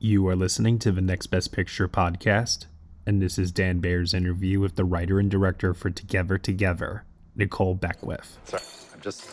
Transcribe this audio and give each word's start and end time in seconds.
You 0.00 0.28
are 0.28 0.36
listening 0.36 0.78
to 0.80 0.92
the 0.92 1.00
Next 1.00 1.26
Best 1.26 1.50
Picture 1.50 1.88
podcast, 1.88 2.66
and 3.04 3.20
this 3.20 3.36
is 3.36 3.50
Dan 3.50 3.80
Baer's 3.80 4.14
interview 4.14 4.60
with 4.60 4.76
the 4.76 4.84
writer 4.84 5.18
and 5.18 5.28
director 5.28 5.74
for 5.74 5.90
Together 5.90 6.38
Together, 6.38 7.02
Nikole 7.36 7.80
Beckwith. 7.80 8.38
Sorry, 8.44 8.62
I'm 8.94 9.00
just. 9.00 9.28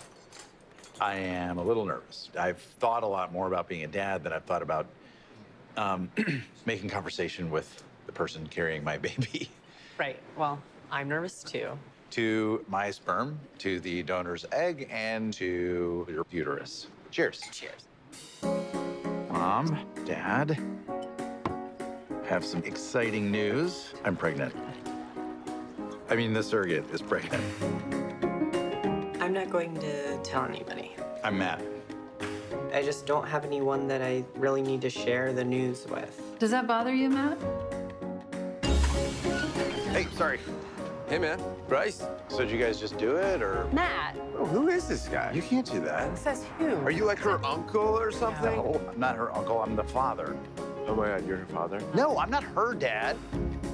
I 1.00 1.18
am 1.18 1.60
a 1.60 1.64
little 1.64 1.86
nervous. 1.86 2.32
I've 2.36 2.58
thought 2.58 3.04
a 3.04 3.08
lot 3.08 3.32
more 3.32 3.46
about 3.46 3.68
being 3.68 3.84
a 3.84 3.88
dad 3.88 4.24
than 4.24 4.34
I've 4.34 4.46
thought 4.46 4.64
about 4.64 4.88
um, 5.78 6.10
making 6.66 6.90
conversation 6.90 7.52
with 7.52 7.84
the 8.08 8.12
person 8.12 8.48
carrying 8.48 8.84
my 8.84 8.98
baby. 8.98 9.52
Right. 10.00 10.18
Well, 10.36 10.60
I'm 10.90 11.08
nervous 11.08 11.44
too. 11.44 11.78
To 12.12 12.66
my 12.68 12.90
sperm, 12.90 13.38
to 13.60 13.80
the 13.82 14.02
donor's 14.02 14.48
egg, 14.52 14.88
and 14.90 15.32
to 15.34 16.08
your 16.10 16.26
uterus. 16.32 16.88
Cheers. 17.12 17.44
Cheers. 17.52 18.95
Mom, 19.36 19.78
Dad, 20.06 20.58
have 22.26 22.46
some 22.46 22.64
exciting 22.64 23.30
news. 23.30 23.94
I'm 24.06 24.16
pregnant. 24.16 24.56
I 26.10 26.16
mean, 26.16 26.32
the 26.32 26.42
surrogate 26.42 26.90
is 26.94 27.02
pregnant. 27.02 27.44
I'm 29.22 29.34
not 29.34 29.50
going 29.50 29.78
to 29.82 30.18
tell 30.24 30.46
anybody. 30.46 30.96
I'm 31.22 31.38
Matt. 31.38 31.62
I 32.74 32.82
just 32.82 33.06
don't 33.06 33.28
have 33.28 33.44
anyone 33.44 33.90
that 33.90 34.02
I 34.02 34.24
really 34.36 34.62
need 34.62 34.80
to 34.84 34.90
share 34.90 35.34
the 35.34 35.44
news 35.44 35.86
with. 35.90 36.18
Does 36.40 36.52
that 36.52 36.66
bother 36.66 36.96
you, 36.96 37.10
Matt? 37.10 37.38
Hey, 39.92 40.08
sorry. 40.16 40.40
Hey, 41.08 41.20
man. 41.20 41.40
Bryce. 41.68 42.04
So 42.30 42.40
did 42.40 42.50
you 42.50 42.58
guys 42.58 42.80
just 42.80 42.98
do 42.98 43.18
it, 43.18 43.44
or? 43.44 43.68
Matt. 43.72 44.18
Oh, 44.40 44.46
who 44.46 44.70
is 44.70 44.88
this 44.88 45.08
guy? 45.08 45.32
You 45.34 45.44
can't 45.44 45.66
do 45.66 45.80
that. 45.82 46.18
Says 46.18 46.46
who? 46.58 46.78
Are 46.78 46.90
you 46.90 47.06
like 47.06 47.20
her 47.20 47.44
uncle 47.46 48.00
or 48.00 48.12
something? 48.12 48.56
No, 48.56 48.82
I'm 48.90 49.00
not 49.00 49.16
her 49.16 49.36
uncle. 49.38 49.62
I'm 49.62 49.76
the 49.76 49.84
father. 49.84 50.36
Oh 50.88 50.96
my 50.96 51.10
God, 51.10 51.28
you're 51.28 51.38
her 51.38 51.46
father? 51.46 51.80
No, 51.94 52.18
I'm 52.18 52.32
not 52.32 52.44
her 52.44 52.74
dad. 52.74 53.18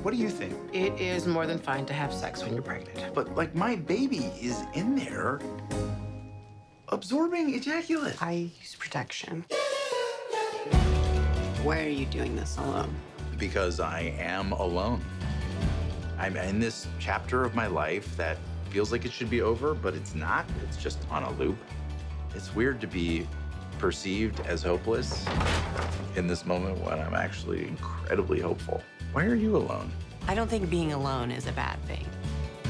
What 0.03 0.11
do 0.11 0.17
you 0.17 0.29
think? 0.29 0.53
It 0.73 0.99
is 0.99 1.25
more 1.25 1.47
than 1.47 1.57
fine 1.57 1.85
to 1.85 1.93
have 1.93 2.13
sex 2.13 2.43
when 2.43 2.53
you're 2.53 2.61
pregnant. 2.61 3.13
But 3.13 3.33
like 3.33 3.55
my 3.55 3.77
baby 3.77 4.31
is 4.41 4.63
in 4.73 4.95
there 4.95 5.39
absorbing 6.89 7.55
ejaculate. 7.55 8.21
I 8.21 8.49
use 8.59 8.75
protection. 8.77 9.45
Why 11.63 11.85
are 11.85 11.89
you 11.89 12.05
doing 12.07 12.35
this 12.35 12.57
alone? 12.57 12.93
Because 13.37 13.79
I 13.79 14.13
am 14.19 14.51
alone. 14.51 15.01
I'm 16.21 16.37
in 16.37 16.59
this 16.59 16.85
chapter 16.99 17.43
of 17.43 17.55
my 17.55 17.65
life 17.65 18.15
that 18.15 18.37
feels 18.69 18.91
like 18.91 19.05
it 19.05 19.11
should 19.11 19.31
be 19.31 19.41
over, 19.41 19.73
but 19.73 19.95
it's 19.95 20.13
not. 20.13 20.45
It's 20.63 20.77
just 20.77 20.99
on 21.09 21.23
a 21.23 21.31
loop. 21.31 21.57
It's 22.35 22.53
weird 22.53 22.79
to 22.81 22.87
be 22.87 23.27
perceived 23.79 24.39
as 24.41 24.61
hopeless 24.61 25.25
in 26.15 26.27
this 26.27 26.45
moment 26.45 26.77
when 26.81 26.99
I'm 26.99 27.15
actually 27.15 27.67
incredibly 27.67 28.39
hopeful. 28.39 28.83
Why 29.13 29.25
are 29.25 29.33
you 29.33 29.57
alone? 29.57 29.91
I 30.27 30.35
don't 30.35 30.47
think 30.47 30.69
being 30.69 30.93
alone 30.93 31.31
is 31.31 31.47
a 31.47 31.53
bad 31.53 31.81
thing. 31.85 32.05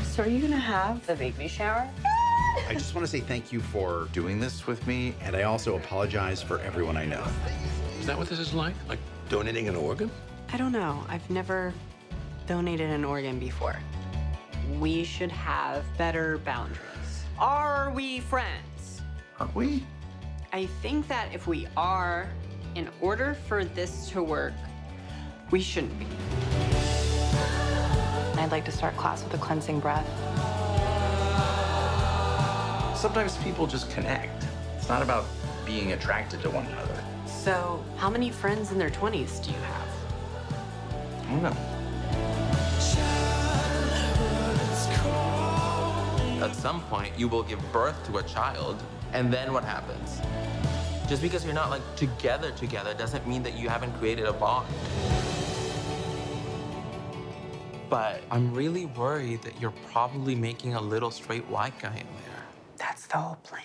So 0.04 0.24
are 0.24 0.30
you 0.30 0.40
gonna 0.40 0.56
have 0.56 1.06
the 1.06 1.16
baby 1.16 1.50
shower? 1.50 1.90
I 2.70 2.74
just 2.74 2.96
want 2.96 3.06
to 3.06 3.12
say 3.12 3.20
thank 3.20 3.52
you 3.52 3.60
for 3.60 4.08
doing 4.14 4.40
this 4.40 4.66
with 4.66 4.88
me, 4.88 5.14
and 5.22 5.36
I 5.36 5.44
also 5.44 5.76
apologize 5.76 6.42
for 6.42 6.60
everyone 6.60 6.96
I 6.96 7.06
know. 7.06 7.28
Is 8.00 8.06
that 8.06 8.18
what 8.18 8.30
this 8.30 8.40
is 8.40 8.54
like? 8.54 8.76
Like 8.88 9.00
donating 9.28 9.68
an 9.68 9.76
organ? 9.76 10.10
I 10.54 10.58
don't 10.58 10.72
know. 10.72 11.04
I've 11.10 11.30
never 11.30 11.74
donated 12.52 12.90
an 12.90 13.06
organ 13.06 13.40
before. 13.40 13.78
We 14.78 15.06
should 15.06 15.32
have 15.32 15.86
better 15.98 16.38
boundaries. 16.40 17.24
Are 17.40 17.94
we 17.96 18.20
friends? 18.20 19.02
Aren't 19.40 19.56
we? 19.56 19.86
I 20.52 20.66
think 20.82 21.08
that 21.08 21.34
if 21.34 21.48
we 21.48 21.66
are, 21.78 22.30
in 22.76 22.90
order 23.00 23.38
for 23.48 23.64
this 23.64 24.10
to 24.10 24.22
work, 24.22 24.52
we 25.50 25.62
shouldn't 25.62 25.98
be. 25.98 26.06
I'd 28.36 28.50
like 28.52 28.66
to 28.66 28.72
start 28.74 28.98
class 28.98 29.24
with 29.24 29.34
a 29.34 29.38
cleansing 29.38 29.80
breath. 29.80 30.06
Sometimes 32.98 33.38
people 33.38 33.66
just 33.66 33.90
connect. 33.92 34.44
It's 34.76 34.90
not 34.90 35.02
about 35.02 35.24
being 35.66 35.94
attracted 35.94 36.42
to 36.42 36.50
one 36.50 36.66
another. 36.66 37.02
So, 37.26 37.82
how 37.96 38.10
many 38.10 38.30
friends 38.30 38.74
in 38.74 38.78
their 38.78 38.90
20s 38.90 39.42
do 39.42 39.52
you 39.52 39.58
have? 39.58 39.88
I 41.22 41.32
don't 41.32 41.44
know. 41.44 41.71
At 46.42 46.56
some 46.56 46.82
point, 46.86 47.14
you 47.20 47.28
will 47.28 47.44
give 47.44 47.60
birth 47.72 48.04
to 48.08 48.18
a 48.18 48.24
child, 48.24 48.82
and 49.14 49.32
then 49.32 49.54
what 49.54 49.64
happens? 49.64 50.20
Just 51.08 51.22
because 51.22 51.46
you're 51.46 51.54
not 51.54 51.70
like 51.70 51.84
together 51.96 52.50
together 52.52 52.96
doesn't 52.96 53.28
mean 53.28 53.44
that 53.44 53.54
you 53.54 53.70
haven't 53.70 53.92
created 54.00 54.26
a 54.26 54.34
bond. 54.34 54.68
But 57.92 58.24
I'm 58.32 58.54
really 58.56 58.88
worried 58.88 59.44
that 59.44 59.62
you're 59.62 59.78
probably 59.92 60.34
making 60.34 60.74
a 60.74 60.82
little 60.82 61.12
straight 61.12 61.48
white 61.48 61.78
guy 61.80 61.92
in 61.92 62.08
there. 62.08 62.44
That's 62.78 63.06
the 63.06 63.18
whole 63.18 63.36
plan. 63.44 63.62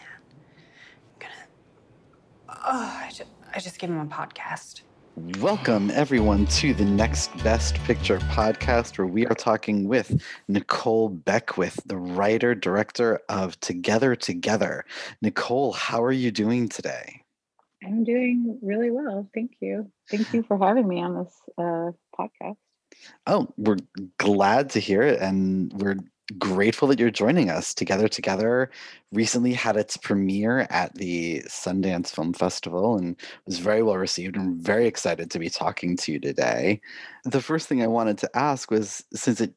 I'm 1.15 1.19
gonna. 1.19 2.59
Oh, 2.67 3.01
I 3.05 3.11
just, 3.11 3.31
I 3.55 3.59
just 3.59 3.79
gave 3.79 3.89
him 3.89 4.01
a 4.01 4.05
podcast. 4.05 4.83
Welcome, 5.16 5.91
everyone, 5.93 6.44
to 6.47 6.75
the 6.75 6.84
Next 6.84 7.34
Best 7.43 7.77
Picture 7.84 8.19
podcast, 8.19 8.99
where 8.99 9.06
we 9.06 9.27
are 9.27 9.34
talking 9.34 9.88
with 9.88 10.22
Nikole 10.47 11.25
Beckwith, 11.25 11.81
the 11.87 11.97
writer 11.97 12.54
director 12.54 13.21
of 13.31 13.59
Together 13.60 14.15
Together. 14.15 14.84
Nikole, 15.25 15.75
how 15.75 16.04
are 16.04 16.12
you 16.12 16.31
doing 16.31 16.69
today? 16.69 17.22
I'm 17.82 18.04
doing 18.04 18.59
really 18.60 18.91
well. 18.91 19.27
Thank 19.32 19.53
you. 19.60 19.91
Thank 20.10 20.34
you 20.34 20.43
for 20.43 20.59
having 20.59 20.87
me 20.87 21.00
on 21.00 21.25
this 21.25 21.34
uh, 21.56 21.93
podcast. 22.15 22.59
Oh, 23.27 23.48
we're 23.56 23.78
glad 24.19 24.69
to 24.71 24.81
hear 24.81 25.00
it, 25.00 25.19
and 25.22 25.72
we're 25.72 25.97
grateful 26.39 26.89
that 26.89 26.99
you're 26.99 27.11
joining 27.11 27.51
us. 27.51 27.73
Together 27.75 28.09
Together 28.09 28.71
recently 29.13 29.53
had 29.53 29.77
its 29.77 29.97
premiere 29.97 30.67
at 30.71 30.95
the 30.95 31.43
Sundance 31.49 32.11
Film 32.11 32.33
Festival 32.33 32.97
and 32.97 33.17
was 33.47 33.59
very 33.59 33.83
well 33.83 33.97
received. 33.97 34.37
I'm 34.37 34.59
very 34.59 34.87
excited 34.87 35.31
to 35.31 35.39
be 35.39 35.49
talking 35.49 35.97
to 35.99 36.13
you 36.13 36.19
today. 36.19 36.81
The 37.25 37.41
first 37.41 37.69
thing 37.69 37.83
I 37.83 37.87
wanted 37.87 38.19
to 38.19 38.37
ask 38.37 38.71
was 38.71 39.05
since 39.15 39.41
it 39.41 39.55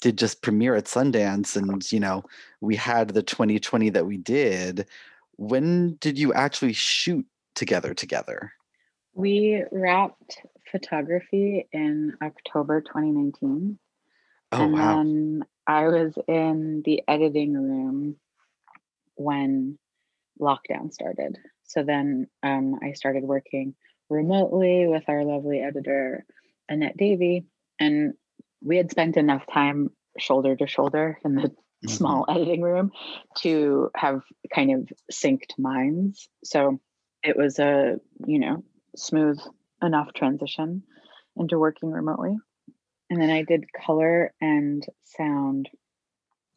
did 0.00 0.18
just 0.18 0.42
premiere 0.42 0.74
at 0.74 0.84
Sundance 0.84 1.56
and 1.56 1.90
you 1.90 2.00
know, 2.00 2.24
we 2.60 2.76
had 2.76 3.08
the 3.08 3.22
2020 3.22 3.90
that 3.90 4.06
we 4.06 4.16
did, 4.16 4.86
when 5.36 5.96
did 5.96 6.18
you 6.18 6.32
actually 6.32 6.72
shoot 6.72 7.26
Together 7.54 7.94
Together? 7.94 8.52
We 9.14 9.62
wrapped 9.70 10.38
photography 10.70 11.68
in 11.72 12.16
October 12.22 12.80
2019. 12.80 13.78
Oh 14.52 14.62
and 14.62 14.72
wow. 14.72 14.96
then 14.96 15.44
I 15.66 15.88
was 15.88 16.14
in 16.28 16.82
the 16.84 17.02
editing 17.08 17.54
room 17.54 18.16
when 19.16 19.78
lockdown 20.40 20.92
started. 20.92 21.38
So 21.64 21.82
then 21.82 22.28
um, 22.42 22.78
I 22.82 22.92
started 22.92 23.24
working 23.24 23.74
remotely 24.10 24.86
with 24.86 25.04
our 25.08 25.24
lovely 25.24 25.60
editor, 25.60 26.26
Annette 26.68 26.96
Davey. 26.96 27.46
And 27.80 28.14
we 28.62 28.76
had 28.76 28.90
spent 28.90 29.16
enough 29.16 29.46
time 29.52 29.90
shoulder 30.18 30.56
to 30.56 30.66
shoulder 30.66 31.18
in 31.24 31.34
the 31.34 31.50
Mhm. 31.84 31.90
small 31.90 32.24
editing 32.28 32.62
room 32.62 32.92
to 33.38 33.90
have 33.94 34.22
kind 34.54 34.72
of 34.72 34.92
synced 35.12 35.58
minds. 35.58 36.28
So 36.42 36.80
it 37.22 37.36
was 37.36 37.58
a, 37.58 38.00
you 38.26 38.38
know, 38.38 38.64
smooth 38.96 39.38
enough 39.82 40.12
transition 40.14 40.82
into 41.36 41.58
working 41.58 41.90
remotely. 41.90 42.38
And 43.14 43.22
then 43.22 43.30
I 43.30 43.44
did 43.44 43.72
color 43.72 44.34
and 44.40 44.84
sound 45.04 45.68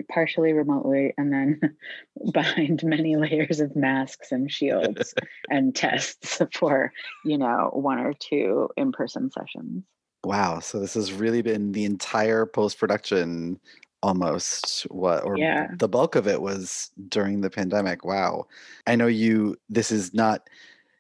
partially 0.10 0.54
remotely 0.54 1.14
and 1.16 1.32
then 1.32 1.62
behind 2.34 2.84
many 2.84 3.16
layers 3.16 3.60
of 3.60 3.76
masks 3.76 4.32
and 4.32 4.52
shields 4.52 5.14
and 5.52 5.76
tests 5.76 6.42
for, 6.56 6.92
you 7.24 7.38
know, 7.38 7.70
one 7.74 8.00
or 8.00 8.14
two 8.14 8.70
in-person 8.76 9.30
sessions. 9.30 9.84
Wow. 10.24 10.58
So 10.60 10.80
this 10.80 10.96
has 10.96 11.14
really 11.14 11.44
been 11.44 11.74
the 11.74 11.86
entire 11.86 12.48
post 12.48 12.80
production 12.80 13.60
almost 14.02 14.82
what 14.90 15.24
or 15.24 15.38
Yeah. 15.38 15.68
the 15.78 15.88
bulk 15.88 16.16
of 16.16 16.28
it 16.28 16.42
was 16.42 16.90
during 17.08 17.42
the 17.42 17.52
pandemic. 17.52 18.04
Wow. 18.04 18.48
I 18.88 18.96
know 18.96 19.06
you 19.06 19.58
this 19.70 19.92
is 19.92 20.12
not 20.12 20.50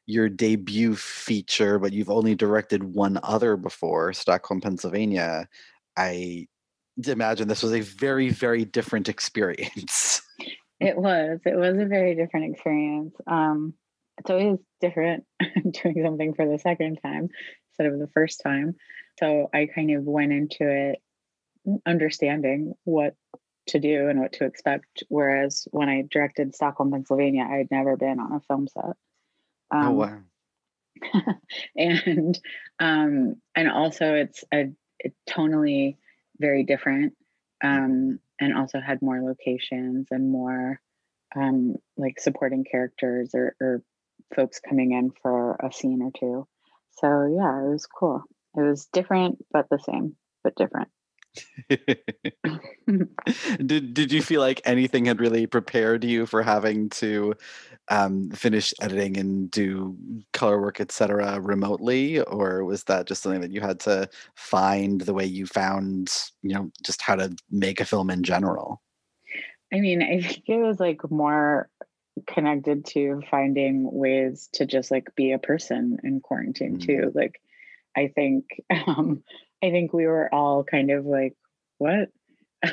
your 0.07 0.29
debut 0.29 0.95
feature, 0.95 1.77
but 1.77 1.93
you've 1.93 2.09
only 2.09 2.33
directed 2.33 2.81
one 2.83 3.19
other 3.23 3.57
before, 3.57 4.13
Stockholm, 4.13 4.61
Pennsylvania. 4.61 5.47
I 5.97 6.47
imagine 7.05 7.47
this 7.47 7.61
was 7.61 7.73
a 7.73 7.81
very, 7.81 8.29
very 8.29 8.65
different 8.65 9.09
experience. 9.09 10.21
It 10.79 10.95
was. 10.95 11.39
It 11.45 11.57
was 11.57 11.77
a 11.77 11.85
very 11.85 12.15
different 12.15 12.53
experience. 12.53 13.15
Um, 13.25 13.73
it's 14.19 14.29
always 14.29 14.59
different 14.79 15.25
doing 15.83 16.03
something 16.03 16.35
for 16.35 16.47
the 16.47 16.59
second 16.59 16.99
time 17.03 17.29
instead 17.71 17.91
of 17.91 17.99
the 17.99 18.09
first 18.13 18.41
time. 18.43 18.75
So 19.19 19.49
I 19.53 19.67
kind 19.73 19.91
of 19.91 20.03
went 20.03 20.31
into 20.31 20.69
it 20.69 20.99
understanding 21.85 22.73
what 22.83 23.15
to 23.67 23.79
do 23.79 24.07
and 24.07 24.19
what 24.19 24.33
to 24.33 24.45
expect. 24.45 25.03
Whereas 25.09 25.67
when 25.71 25.89
I 25.89 26.03
directed 26.09 26.55
Stockholm, 26.55 26.91
Pennsylvania, 26.91 27.47
I 27.49 27.57
had 27.57 27.71
never 27.71 27.97
been 27.97 28.19
on 28.19 28.33
a 28.33 28.39
film 28.41 28.67
set. 28.67 28.95
Oh 29.71 29.77
Um, 29.77 29.95
wow. 29.95 30.19
and 31.75 32.39
um 32.79 33.35
and 33.55 33.69
also 33.69 34.13
it's 34.15 34.43
a, 34.53 34.71
a 35.05 35.11
tonally 35.29 35.97
very 36.39 36.63
different 36.63 37.13
um 37.63 38.19
and 38.39 38.55
also 38.55 38.79
had 38.79 39.01
more 39.01 39.21
locations 39.21 40.07
and 40.11 40.31
more 40.31 40.79
um 41.35 41.75
like 41.97 42.19
supporting 42.19 42.63
characters 42.63 43.31
or, 43.35 43.55
or 43.61 43.83
folks 44.35 44.59
coming 44.59 44.91
in 44.93 45.11
for 45.21 45.55
a 45.63 45.71
scene 45.71 46.01
or 46.01 46.11
two. 46.19 46.47
So 46.99 47.07
yeah 47.07 47.63
it 47.63 47.69
was 47.69 47.85
cool. 47.87 48.23
It 48.55 48.61
was 48.61 48.87
different 48.91 49.43
but 49.51 49.67
the 49.69 49.79
same 49.79 50.15
but 50.43 50.55
different. 50.55 50.89
Did 53.65 53.93
did 53.93 54.11
you 54.11 54.21
feel 54.21 54.41
like 54.41 54.61
anything 54.65 55.05
had 55.05 55.19
really 55.19 55.45
prepared 55.47 56.03
you 56.03 56.25
for 56.25 56.41
having 56.41 56.89
to 56.91 57.33
um, 57.89 58.29
finish 58.31 58.73
editing 58.81 59.17
and 59.17 59.49
do 59.51 59.95
color 60.33 60.59
work, 60.59 60.81
etc., 60.81 61.39
remotely, 61.39 62.19
or 62.21 62.65
was 62.65 62.83
that 62.85 63.07
just 63.07 63.23
something 63.23 63.41
that 63.41 63.51
you 63.51 63.61
had 63.61 63.79
to 63.81 64.09
find 64.35 65.01
the 65.01 65.13
way 65.13 65.25
you 65.25 65.45
found, 65.45 66.13
you 66.41 66.53
know, 66.53 66.71
just 66.83 67.01
how 67.01 67.15
to 67.15 67.35
make 67.49 67.79
a 67.79 67.85
film 67.85 68.09
in 68.09 68.23
general? 68.23 68.81
I 69.73 69.79
mean, 69.79 70.01
I 70.01 70.21
think 70.21 70.43
it 70.47 70.57
was 70.57 70.79
like 70.79 71.09
more 71.09 71.69
connected 72.25 72.85
to 72.85 73.21
finding 73.29 73.89
ways 73.91 74.49
to 74.53 74.65
just 74.65 74.91
like 74.91 75.13
be 75.15 75.31
a 75.31 75.39
person 75.39 75.97
in 76.03 76.19
quarantine 76.19 76.77
mm. 76.77 76.85
too. 76.85 77.11
Like, 77.13 77.41
I 77.95 78.11
think, 78.13 78.45
um, 78.87 79.23
I 79.63 79.71
think 79.71 79.93
we 79.93 80.07
were 80.07 80.33
all 80.33 80.63
kind 80.63 80.91
of 80.91 81.05
like, 81.05 81.35
what, 81.77 82.09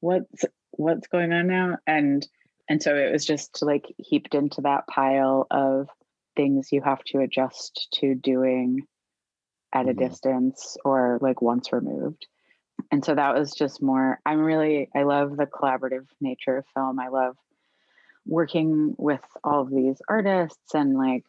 what's 0.00 0.44
what's 0.72 1.08
going 1.08 1.32
on 1.32 1.46
now, 1.46 1.78
and 1.86 2.26
and 2.70 2.80
so 2.80 2.94
it 2.94 3.10
was 3.10 3.26
just 3.26 3.62
like 3.62 3.92
heaped 3.98 4.34
into 4.36 4.60
that 4.60 4.86
pile 4.86 5.48
of 5.50 5.88
things 6.36 6.68
you 6.70 6.80
have 6.80 7.02
to 7.02 7.18
adjust 7.18 7.88
to 7.94 8.14
doing 8.14 8.86
at 9.74 9.86
a 9.86 9.88
mm-hmm. 9.90 9.98
distance 9.98 10.76
or 10.84 11.18
like 11.20 11.42
once 11.42 11.72
removed. 11.72 12.28
And 12.92 13.04
so 13.04 13.14
that 13.14 13.34
was 13.34 13.52
just 13.52 13.82
more 13.82 14.20
i'm 14.24 14.38
really 14.38 14.88
i 14.94 15.02
love 15.02 15.36
the 15.36 15.46
collaborative 15.46 16.06
nature 16.20 16.58
of 16.58 16.64
film. 16.72 16.98
I 17.00 17.08
love 17.08 17.36
working 18.24 18.94
with 18.96 19.20
all 19.42 19.62
of 19.62 19.70
these 19.70 20.00
artists 20.08 20.72
and 20.72 20.96
like 20.96 21.24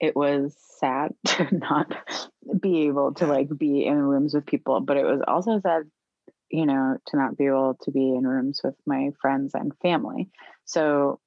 it 0.00 0.16
was 0.16 0.56
sad 0.80 1.12
to 1.26 1.54
not 1.54 1.94
be 2.60 2.86
able 2.86 3.12
to 3.14 3.26
like 3.26 3.48
be 3.56 3.84
in 3.84 3.96
rooms 3.98 4.32
with 4.32 4.46
people 4.46 4.80
but 4.80 4.96
it 4.96 5.04
was 5.04 5.20
also 5.28 5.60
sad 5.60 5.82
you 6.50 6.66
know, 6.66 6.98
to 7.06 7.16
not 7.16 7.36
be 7.36 7.46
able 7.46 7.78
to 7.82 7.90
be 7.90 8.14
in 8.14 8.26
rooms 8.26 8.60
with 8.62 8.74
my 8.86 9.10
friends 9.20 9.54
and 9.54 9.72
family. 9.82 10.28
So 10.64 11.20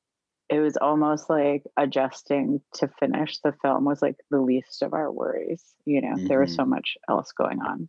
it 0.49 0.59
was 0.59 0.77
almost 0.77 1.29
like 1.29 1.63
adjusting 1.77 2.61
to 2.73 2.89
finish 2.99 3.39
the 3.39 3.53
film 3.61 3.85
was 3.85 4.01
like 4.01 4.17
the 4.29 4.41
least 4.41 4.81
of 4.81 4.93
our 4.93 5.11
worries. 5.11 5.63
You 5.85 6.01
know, 6.01 6.15
mm-hmm. 6.15 6.27
there 6.27 6.41
was 6.41 6.53
so 6.53 6.63
mm-hmm. 6.63 6.71
much 6.71 6.97
else 7.09 7.31
going 7.31 7.61
on. 7.61 7.87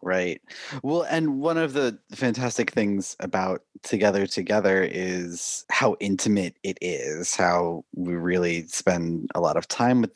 Right. 0.00 0.40
Well, 0.84 1.02
and 1.02 1.40
one 1.40 1.58
of 1.58 1.72
the 1.72 1.98
fantastic 2.12 2.70
things 2.70 3.16
about 3.18 3.62
Together 3.82 4.26
Together 4.26 4.82
is 4.82 5.64
how 5.70 5.96
intimate 5.98 6.56
it 6.62 6.78
is, 6.80 7.34
how 7.34 7.84
we 7.96 8.14
really 8.14 8.66
spend 8.68 9.28
a 9.34 9.40
lot 9.40 9.56
of 9.56 9.66
time 9.66 10.02
with 10.02 10.12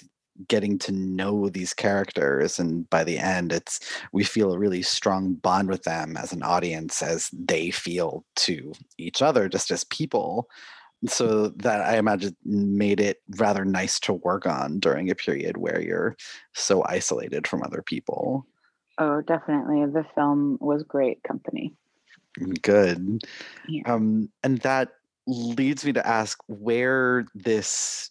getting 0.48 0.78
to 0.78 0.92
know 0.92 1.48
these 1.48 1.74
characters 1.74 2.58
and 2.58 2.88
by 2.90 3.04
the 3.04 3.18
end 3.18 3.52
it's 3.52 3.80
we 4.12 4.24
feel 4.24 4.52
a 4.52 4.58
really 4.58 4.82
strong 4.82 5.34
bond 5.34 5.68
with 5.68 5.82
them 5.82 6.16
as 6.16 6.32
an 6.32 6.42
audience 6.42 7.02
as 7.02 7.28
they 7.32 7.70
feel 7.70 8.24
to 8.36 8.72
each 8.98 9.22
other 9.22 9.48
just 9.48 9.70
as 9.70 9.84
people. 9.84 10.48
So 11.06 11.48
that 11.48 11.80
i 11.80 11.96
imagine 11.96 12.36
made 12.44 13.00
it 13.00 13.22
rather 13.36 13.64
nice 13.64 13.98
to 14.00 14.12
work 14.12 14.46
on 14.46 14.78
during 14.78 15.10
a 15.10 15.16
period 15.16 15.56
where 15.56 15.80
you're 15.80 16.16
so 16.54 16.84
isolated 16.86 17.48
from 17.48 17.62
other 17.62 17.82
people. 17.82 18.46
Oh 18.98 19.20
definitely. 19.22 19.84
The 19.86 20.06
film 20.14 20.58
was 20.60 20.84
great 20.84 21.22
company. 21.24 21.74
Good. 22.62 23.22
Yeah. 23.68 23.82
um 23.92 24.30
and 24.44 24.58
that 24.58 24.90
leads 25.26 25.84
me 25.84 25.92
to 25.92 26.06
ask 26.06 26.38
where 26.46 27.26
this 27.34 28.10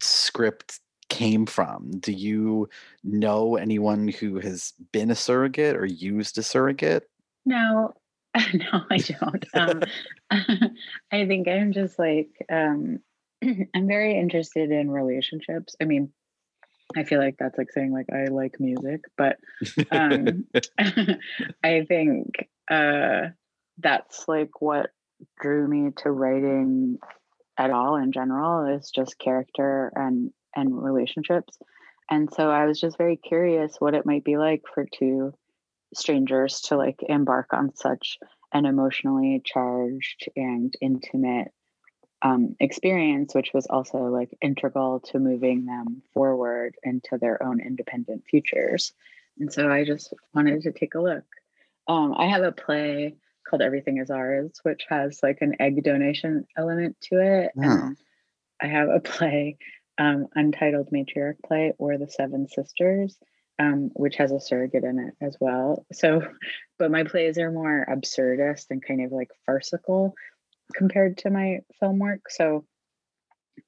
script 0.00 0.80
came 1.08 1.46
from. 1.46 1.90
Do 1.98 2.12
you 2.12 2.68
know 3.04 3.56
anyone 3.56 4.08
who 4.08 4.38
has 4.40 4.74
been 4.92 5.10
a 5.10 5.14
surrogate 5.14 5.76
or 5.76 5.86
used 5.86 6.38
a 6.38 6.42
surrogate? 6.42 7.08
No, 7.44 7.94
no, 8.54 8.82
I 8.90 8.98
don't. 8.98 9.44
Um, 9.54 9.82
I 11.12 11.26
think 11.26 11.48
I'm 11.48 11.72
just 11.72 11.98
like, 11.98 12.30
um, 12.50 13.00
I'm 13.42 13.86
very 13.86 14.18
interested 14.18 14.70
in 14.70 14.90
relationships. 14.90 15.74
I 15.80 15.84
mean, 15.84 16.12
I 16.96 17.04
feel 17.04 17.20
like 17.20 17.36
that's 17.38 17.58
like 17.58 17.70
saying 17.70 17.92
like 17.92 18.06
I 18.12 18.30
like 18.30 18.58
music, 18.58 19.02
but 19.16 19.36
um, 19.90 20.46
I 21.62 21.84
think 21.86 22.48
uh, 22.70 23.28
that's 23.78 24.26
like 24.26 24.60
what 24.60 24.90
drew 25.40 25.68
me 25.68 25.90
to 25.98 26.10
writing 26.10 26.98
at 27.58 27.70
all 27.70 27.96
in 27.96 28.12
general 28.12 28.74
is 28.74 28.90
just 28.90 29.18
character 29.18 29.92
and 29.94 30.32
and 30.54 30.82
relationships. 30.82 31.58
And 32.10 32.32
so 32.32 32.50
I 32.50 32.64
was 32.64 32.80
just 32.80 32.96
very 32.96 33.16
curious 33.16 33.76
what 33.78 33.94
it 33.94 34.06
might 34.06 34.24
be 34.24 34.36
like 34.36 34.62
for 34.72 34.86
two 34.86 35.34
strangers 35.94 36.60
to 36.62 36.76
like 36.76 37.00
embark 37.08 37.52
on 37.52 37.74
such 37.74 38.18
an 38.52 38.64
emotionally 38.64 39.42
charged 39.44 40.28
and 40.36 40.74
intimate 40.80 41.52
um, 42.22 42.56
experience, 42.58 43.34
which 43.34 43.50
was 43.54 43.66
also 43.66 43.98
like 43.98 44.30
integral 44.42 45.00
to 45.00 45.18
moving 45.18 45.66
them 45.66 46.02
forward 46.14 46.74
into 46.82 47.18
their 47.18 47.42
own 47.42 47.60
independent 47.60 48.24
futures. 48.28 48.92
And 49.38 49.52
so 49.52 49.70
I 49.70 49.84
just 49.84 50.12
wanted 50.34 50.62
to 50.62 50.72
take 50.72 50.94
a 50.94 51.00
look. 51.00 51.24
Um, 51.86 52.14
I 52.16 52.26
have 52.26 52.42
a 52.42 52.52
play 52.52 53.16
called 53.48 53.62
Everything 53.62 53.98
Is 53.98 54.10
Ours, 54.10 54.60
which 54.62 54.84
has 54.88 55.20
like 55.22 55.38
an 55.40 55.56
egg 55.60 55.84
donation 55.84 56.46
element 56.56 56.96
to 57.02 57.20
it. 57.20 57.52
And 57.54 57.96
I 58.60 58.66
have 58.66 58.88
a 58.88 59.00
play 59.04 59.58
um, 59.98 60.28
Untitled 60.34 60.90
Matriarch 60.90 61.36
Play 61.44 61.72
or 61.78 61.98
The 61.98 62.08
Seven 62.08 62.48
Sisters, 62.48 63.18
um, 63.58 63.90
which 63.94 64.16
has 64.16 64.30
a 64.30 64.40
surrogate 64.40 64.84
in 64.84 64.98
it 64.98 65.14
as 65.20 65.36
well. 65.40 65.84
So, 65.92 66.22
but 66.78 66.90
my 66.90 67.04
plays 67.04 67.38
are 67.38 67.50
more 67.50 67.86
absurdist 67.90 68.66
and 68.70 68.84
kind 68.84 69.04
of 69.04 69.12
like 69.12 69.30
farcical 69.44 70.14
compared 70.74 71.18
to 71.18 71.30
my 71.30 71.60
film 71.80 71.98
work. 71.98 72.30
So, 72.30 72.64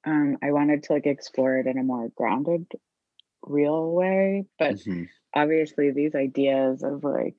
um, 0.05 0.37
I 0.41 0.51
wanted 0.51 0.83
to 0.83 0.93
like 0.93 1.05
explore 1.05 1.57
it 1.57 1.67
in 1.67 1.77
a 1.77 1.83
more 1.83 2.09
grounded, 2.15 2.65
real 3.43 3.91
way. 3.91 4.45
But 4.57 4.75
mm-hmm. 4.75 5.03
obviously, 5.35 5.91
these 5.91 6.15
ideas 6.15 6.83
of 6.83 7.03
like 7.03 7.35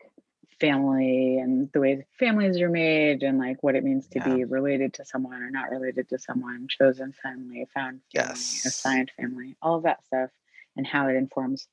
family 0.62 1.38
and 1.38 1.68
the 1.72 1.80
way 1.80 2.06
families 2.20 2.60
are 2.60 2.68
made 2.68 3.24
and 3.24 3.36
like 3.36 3.60
what 3.64 3.74
it 3.74 3.82
means 3.82 4.06
to 4.06 4.20
yeah. 4.20 4.34
be 4.34 4.44
related 4.44 4.94
to 4.94 5.04
someone 5.04 5.42
or 5.42 5.50
not 5.50 5.70
related 5.70 6.08
to 6.08 6.18
someone, 6.18 6.68
chosen 6.68 7.12
family, 7.20 7.66
found 7.74 8.00
family, 8.14 8.28
yes. 8.28 8.64
assigned 8.64 9.10
family, 9.20 9.56
all 9.60 9.76
of 9.76 9.82
that 9.82 10.04
stuff, 10.06 10.30
and 10.76 10.86
how 10.86 11.08
it 11.08 11.16
informs 11.16 11.66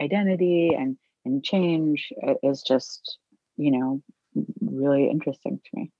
identity 0.00 0.70
and 0.78 0.96
and 1.24 1.42
change 1.44 2.12
is 2.44 2.62
just 2.62 3.18
you 3.56 3.72
know 3.72 4.00
really 4.60 5.10
interesting 5.10 5.60
to 5.64 5.70
me. 5.74 5.90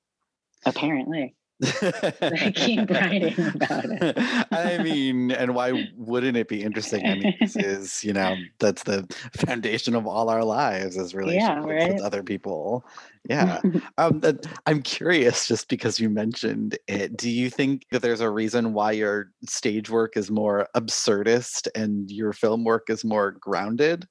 Apparently. 0.65 1.35
I 1.63 2.53
keep 2.55 2.89
writing 2.91 3.35
about 3.39 3.85
it. 3.87 4.15
I 4.53 4.83
mean, 4.83 5.33
and 5.33 5.55
why 5.55 5.89
wouldn't 5.97 6.37
it 6.37 6.49
be 6.49 6.63
interesting? 6.63 7.05
I 7.05 7.15
mean, 7.15 7.35
this 7.41 7.57
is, 7.57 8.05
you 8.05 8.13
know, 8.13 8.37
that's 8.59 8.85
the 8.85 9.07
foundation 9.33 9.95
of 9.95 10.07
all 10.07 10.31
our 10.31 10.45
lives 10.45 10.97
is 10.97 11.15
relationships 11.15 11.67
yeah, 11.69 11.75
right? 11.75 11.95
with 11.95 12.03
other 12.03 12.23
people. 12.23 12.85
Yeah. 13.29 13.61
um, 13.99 14.23
I'm 14.67 14.83
curious 14.83 15.47
just 15.47 15.69
because 15.69 15.99
you 15.99 16.09
mentioned 16.09 16.79
it. 16.87 17.17
Do 17.17 17.31
you 17.31 17.51
think 17.51 17.87
that 17.91 18.03
there's 18.03 18.21
a 18.21 18.31
reason 18.31 18.73
why 18.73 18.93
your 18.93 19.33
stage 19.47 19.91
work 19.91 20.17
is 20.17 20.31
more 20.31 20.69
absurdist 20.77 21.69
and 21.75 22.11
your 22.11 22.33
film 22.33 22.65
work 22.65 22.89
is 22.89 23.05
more 23.05 23.33
grounded? 23.33 24.07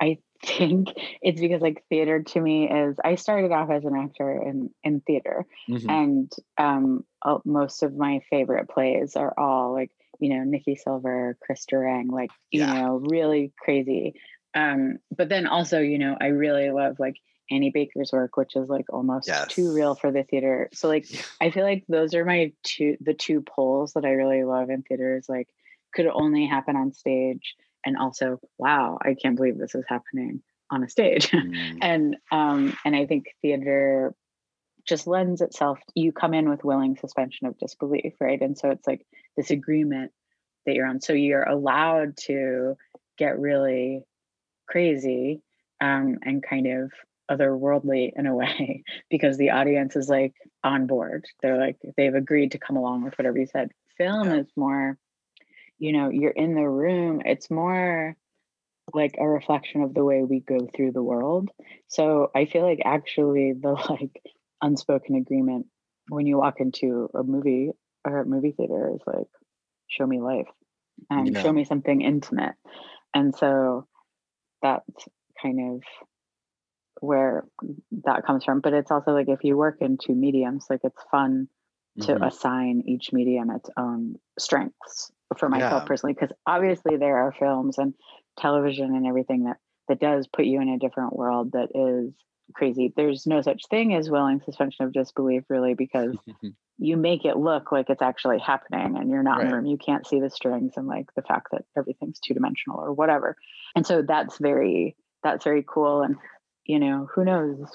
I 0.00 0.18
think 0.46 0.88
it's 1.22 1.40
because 1.40 1.60
like 1.60 1.84
theater 1.88 2.22
to 2.22 2.40
me 2.40 2.70
is 2.70 2.96
I 3.02 3.16
started 3.16 3.52
off 3.52 3.70
as 3.70 3.84
an 3.84 3.96
actor 3.96 4.30
in 4.30 4.70
in 4.82 5.00
theater, 5.00 5.46
mm-hmm. 5.68 5.90
and 5.90 6.32
um, 6.56 7.04
most 7.44 7.82
of 7.82 7.94
my 7.96 8.20
favorite 8.30 8.68
plays 8.68 9.16
are 9.16 9.34
all 9.36 9.72
like 9.72 9.90
you 10.18 10.30
know 10.30 10.44
Nicky 10.44 10.76
Silver, 10.76 11.36
Chris 11.40 11.66
Durang, 11.70 12.10
like 12.10 12.30
you 12.50 12.60
yeah. 12.60 12.72
know 12.72 13.02
really 13.10 13.52
crazy. 13.58 14.14
Um, 14.54 14.98
but 15.14 15.28
then 15.28 15.46
also 15.46 15.80
you 15.80 15.98
know 15.98 16.16
I 16.20 16.28
really 16.28 16.70
love 16.70 16.96
like 16.98 17.16
Annie 17.50 17.70
Baker's 17.70 18.12
work, 18.12 18.36
which 18.36 18.56
is 18.56 18.68
like 18.68 18.86
almost 18.92 19.28
yes. 19.28 19.48
too 19.48 19.72
real 19.72 19.94
for 19.94 20.10
the 20.10 20.24
theater. 20.24 20.68
So 20.72 20.88
like 20.88 21.06
I 21.40 21.50
feel 21.50 21.64
like 21.64 21.84
those 21.88 22.14
are 22.14 22.24
my 22.24 22.52
two 22.62 22.96
the 23.00 23.14
two 23.14 23.42
poles 23.42 23.92
that 23.94 24.04
I 24.04 24.10
really 24.10 24.44
love 24.44 24.70
in 24.70 24.82
theater 24.82 25.16
is 25.16 25.28
like 25.28 25.48
could 25.94 26.06
only 26.06 26.46
happen 26.46 26.76
on 26.76 26.92
stage 26.92 27.56
and 27.86 27.96
also 27.96 28.38
wow 28.58 28.98
i 29.02 29.14
can't 29.14 29.36
believe 29.36 29.56
this 29.58 29.74
is 29.74 29.84
happening 29.88 30.42
on 30.70 30.84
a 30.84 30.88
stage 30.88 31.30
mm. 31.30 31.78
and 31.80 32.16
um 32.30 32.76
and 32.84 32.94
i 32.94 33.06
think 33.06 33.26
theater 33.40 34.14
just 34.86 35.06
lends 35.06 35.40
itself 35.40 35.78
you 35.94 36.12
come 36.12 36.34
in 36.34 36.48
with 36.48 36.64
willing 36.64 36.96
suspension 36.96 37.46
of 37.46 37.58
disbelief 37.58 38.12
right 38.20 38.42
and 38.42 38.58
so 38.58 38.70
it's 38.70 38.86
like 38.86 39.06
this 39.36 39.50
agreement 39.50 40.12
that 40.66 40.74
you're 40.74 40.86
on 40.86 41.00
so 41.00 41.12
you're 41.12 41.42
allowed 41.42 42.16
to 42.16 42.76
get 43.16 43.38
really 43.38 44.04
crazy 44.68 45.42
um, 45.80 46.18
and 46.22 46.42
kind 46.42 46.66
of 46.66 46.90
otherworldly 47.30 48.12
in 48.16 48.26
a 48.26 48.34
way 48.34 48.82
because 49.10 49.36
the 49.36 49.50
audience 49.50 49.96
is 49.96 50.08
like 50.08 50.34
on 50.64 50.86
board. 50.86 51.24
They're 51.42 51.58
like 51.58 51.76
they've 51.96 52.14
agreed 52.14 52.52
to 52.52 52.58
come 52.58 52.76
along 52.76 53.04
with 53.04 53.18
whatever 53.18 53.38
you 53.38 53.46
said. 53.46 53.70
Film 53.96 54.28
Yeah. 54.28 54.40
is 54.40 54.46
more, 54.56 54.98
you 55.78 55.92
know, 55.92 56.10
you're 56.10 56.30
in 56.30 56.54
the 56.54 56.68
room. 56.68 57.22
It's 57.24 57.50
more 57.50 58.16
like 58.94 59.16
a 59.18 59.28
reflection 59.28 59.82
of 59.82 59.94
the 59.94 60.04
way 60.04 60.22
we 60.24 60.40
go 60.40 60.68
through 60.74 60.92
the 60.92 61.02
world. 61.02 61.50
So 61.88 62.30
I 62.34 62.46
feel 62.46 62.62
like 62.62 62.80
actually 62.84 63.52
the 63.60 63.72
like 63.90 64.22
unspoken 64.62 65.16
agreement 65.16 65.66
when 66.08 66.26
you 66.26 66.38
walk 66.38 66.60
into 66.60 67.10
a 67.14 67.22
movie 67.24 67.70
or 68.04 68.20
a 68.20 68.26
movie 68.26 68.52
theater 68.52 68.92
is 68.94 69.02
like, 69.06 69.28
show 69.88 70.06
me 70.06 70.20
life. 70.20 70.48
and 71.10 71.36
Yeah. 71.36 71.42
show 71.42 71.52
me 71.52 71.64
something 71.64 72.00
intimate. 72.02 72.54
And 73.14 73.34
so 73.34 73.86
that's 74.62 74.88
kind 75.42 75.76
of 75.76 75.82
where 77.00 77.44
that 78.04 78.24
comes 78.26 78.44
from. 78.44 78.60
But 78.60 78.72
it's 78.72 78.90
also 78.90 79.12
like 79.12 79.28
if 79.28 79.44
you 79.44 79.56
work 79.56 79.78
in 79.80 79.98
two 79.98 80.14
mediums, 80.14 80.66
like 80.70 80.80
it's 80.84 81.02
fun 81.10 81.48
to 82.02 82.12
Mhm. 82.14 82.24
assign 82.24 82.82
each 82.86 83.12
medium 83.12 83.50
its 83.50 83.70
own 83.78 84.16
strengths 84.38 85.10
for 85.38 85.48
myself 85.48 85.82
Yeah. 85.82 85.86
personally 85.86 86.14
because 86.14 86.34
obviously 86.46 86.96
there 86.96 87.18
are 87.18 87.32
films 87.32 87.78
and 87.78 87.94
television 88.38 88.94
and 88.94 89.06
everything 89.06 89.44
that 89.44 89.56
that 89.88 90.00
does 90.00 90.26
put 90.26 90.44
you 90.44 90.60
in 90.60 90.68
a 90.68 90.78
different 90.78 91.14
world 91.14 91.52
that 91.52 91.68
is 91.74 92.12
crazy. 92.54 92.92
There's 92.96 93.26
no 93.26 93.40
such 93.40 93.62
thing 93.70 93.94
as 93.94 94.10
willing 94.10 94.40
suspension 94.40 94.84
of 94.84 94.92
disbelief 94.92 95.44
really 95.48 95.74
because 95.74 96.16
you 96.78 96.96
make 96.96 97.24
it 97.24 97.36
look 97.36 97.72
like 97.72 97.88
it's 97.88 98.02
actually 98.02 98.38
happening 98.38 98.96
and 98.96 99.10
you're 99.10 99.22
not 99.22 99.40
in 99.40 99.48
the 99.48 99.56
room 99.56 99.66
you 99.66 99.78
can't 99.78 100.06
see 100.06 100.20
the 100.20 100.30
strings 100.30 100.74
and 100.76 100.86
like 100.86 101.06
the 101.16 101.22
fact 101.22 101.48
that 101.52 101.64
everything's 101.76 102.20
two 102.20 102.34
dimensional 102.34 102.78
or 102.78 102.92
whatever. 102.92 103.36
And 103.74 103.86
so 103.86 104.02
that's 104.02 104.38
very 104.38 104.96
that's 105.22 105.44
very 105.44 105.64
cool 105.66 106.02
and 106.02 106.16
you 106.66 106.78
know 106.78 107.08
who 107.14 107.24
knows 107.24 107.68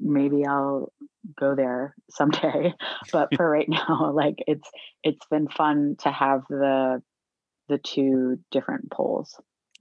maybe 0.00 0.44
i'll 0.46 0.92
go 1.38 1.54
there 1.54 1.94
someday 2.10 2.72
but 3.12 3.28
for 3.36 3.48
right 3.48 3.68
now 3.68 4.10
like 4.14 4.36
it's 4.46 4.68
it's 5.02 5.26
been 5.30 5.48
fun 5.48 5.96
to 6.00 6.10
have 6.10 6.42
the 6.48 7.02
the 7.68 7.78
two 7.78 8.38
different 8.50 8.90
poles 8.90 9.38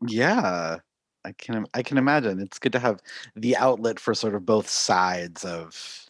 Yeah, 0.07 0.77
I 1.25 1.31
can 1.33 1.65
I 1.73 1.83
can 1.83 1.97
imagine. 1.97 2.39
It's 2.39 2.59
good 2.59 2.73
to 2.73 2.79
have 2.79 2.99
the 3.35 3.55
outlet 3.57 3.99
for 3.99 4.13
sort 4.13 4.35
of 4.35 4.45
both 4.45 4.69
sides 4.69 5.43
of 5.45 6.05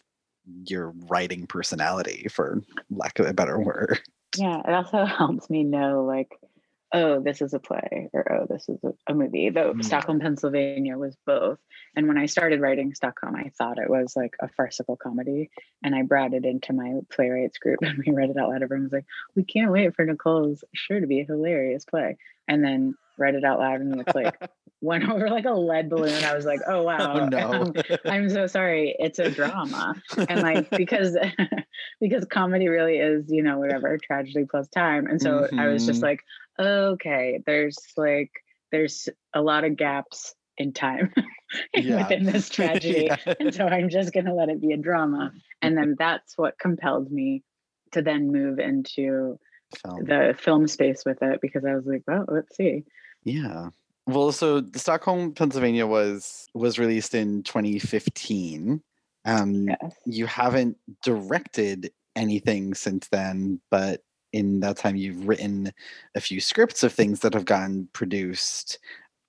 your 0.66 0.92
writing 1.08 1.46
personality, 1.46 2.26
for 2.30 2.62
lack 2.90 3.18
of 3.18 3.26
a 3.26 3.32
better 3.34 3.58
word. 3.58 4.00
yeah 4.36 4.60
it 4.66 4.72
also 4.74 5.04
helps 5.18 5.48
me 5.48 5.64
know 5.64 6.04
like 6.04 6.38
oh 6.92 7.20
this 7.20 7.42
is 7.42 7.52
a 7.52 7.58
play 7.58 8.08
or 8.14 8.32
oh 8.32 8.46
this 8.48 8.68
is 8.68 8.78
a, 8.84 8.92
a 9.12 9.14
movie 9.14 9.50
though 9.50 9.74
Mm. 9.74 9.84
stockholm 9.84 10.20
pennsylvania 10.20 10.96
was 10.96 11.16
both 11.26 11.58
and 11.94 12.08
when 12.08 12.16
i 12.16 12.26
started 12.26 12.60
writing 12.60 12.94
stockholm 12.94 13.36
i 13.36 13.50
thought 13.58 13.78
it 13.78 13.90
was 13.90 14.14
like 14.16 14.34
a 14.40 14.48
farcical 14.48 14.96
comedy 14.96 15.50
and 15.82 15.94
i 15.94 16.02
brought 16.02 16.32
it 16.32 16.44
into 16.46 16.72
my 16.72 17.00
playwrights 17.12 17.58
group 17.58 17.78
and 17.82 18.02
we 18.06 18.12
read 18.12 18.30
it 18.30 18.36
out 18.38 18.48
loud 18.48 18.62
everyone 18.62 18.84
was 18.84 18.92
like 18.92 19.04
we 19.36 19.44
can't 19.44 19.70
wait 19.70 19.94
for 19.94 20.04
nikole's 20.06 20.64
sure 20.74 21.00
to 21.00 21.06
be 21.06 21.20
a 21.20 21.24
hilarious 21.24 21.84
play 21.84 22.16
and 22.48 22.64
then 22.64 22.96
read 23.18 23.34
it 23.34 23.44
out 23.44 23.58
loud 23.58 23.80
and 23.80 24.00
it's 24.00 24.14
like 24.14 24.34
went 24.80 25.10
over 25.10 25.28
like 25.28 25.44
a 25.44 25.50
lead 25.50 25.90
balloon 25.90 26.24
i 26.24 26.34
was 26.36 26.44
like 26.46 26.60
oh 26.68 26.82
wow 26.84 27.18
Oh 27.20 27.26
no. 27.26 27.50
um, 27.64 27.74
i'm 28.06 28.30
so 28.30 28.46
sorry 28.46 28.94
it's 28.98 29.18
a 29.18 29.28
drama 29.28 29.94
and 30.28 30.40
like 30.40 30.70
because 30.70 31.16
because 32.00 32.24
comedy 32.26 32.68
really 32.68 32.98
is 32.98 33.24
you 33.28 33.42
know 33.42 33.58
whatever 33.58 33.98
tragedy 33.98 34.46
plus 34.48 34.68
time 34.68 35.06
and 35.06 35.20
so 35.20 35.48
i 35.58 35.66
was 35.66 35.84
just 35.84 36.00
Mhm. 36.00 36.04
like 36.04 36.20
okay 36.58 37.40
there's 37.46 37.78
like 37.96 38.30
there's 38.72 39.08
a 39.34 39.40
lot 39.40 39.64
of 39.64 39.76
gaps 39.76 40.34
in 40.56 40.72
time 40.72 41.12
Yeah. 41.74 42.02
within 42.02 42.24
this 42.24 42.48
tragedy 42.50 43.06
Yeah. 43.06 43.34
and 43.40 43.54
so 43.54 43.66
i'm 43.66 43.88
just 43.88 44.12
going 44.12 44.26
to 44.26 44.34
let 44.34 44.48
it 44.48 44.60
be 44.60 44.72
a 44.72 44.76
drama 44.76 45.32
and 45.62 45.76
then 45.76 45.94
that's 45.98 46.36
what 46.36 46.58
compelled 46.58 47.10
me 47.10 47.42
to 47.92 48.02
then 48.02 48.30
move 48.32 48.58
into 48.58 49.38
Film. 49.82 50.04
the 50.04 50.34
film 50.38 50.66
space 50.66 51.04
with 51.06 51.22
it 51.22 51.40
because 51.40 51.64
i 51.64 51.74
was 51.74 51.86
like 51.86 52.02
well 52.06 52.24
let's 52.28 52.56
see 52.56 52.84
Yeah. 53.24 53.70
Well, 54.06 54.32
so 54.32 54.62
Stockholm, 54.74 55.34
Pennsylvania 55.34 55.86
was 55.86 56.48
was 56.54 56.78
released 56.78 57.14
in 57.14 57.42
2015. 57.42 58.80
Um, 59.26 59.68
yes 59.68 59.94
you 60.06 60.24
haven't 60.24 60.78
directed 61.04 61.90
anything 62.16 62.72
since 62.72 63.08
then, 63.08 63.60
but 63.70 64.00
in 64.32 64.60
that 64.60 64.76
time 64.76 64.96
you've 64.96 65.26
written 65.26 65.72
a 66.14 66.20
few 66.20 66.40
scripts 66.40 66.82
of 66.82 66.92
things 66.92 67.20
that 67.20 67.34
have 67.34 67.44
gotten 67.44 67.88
produced. 67.92 68.78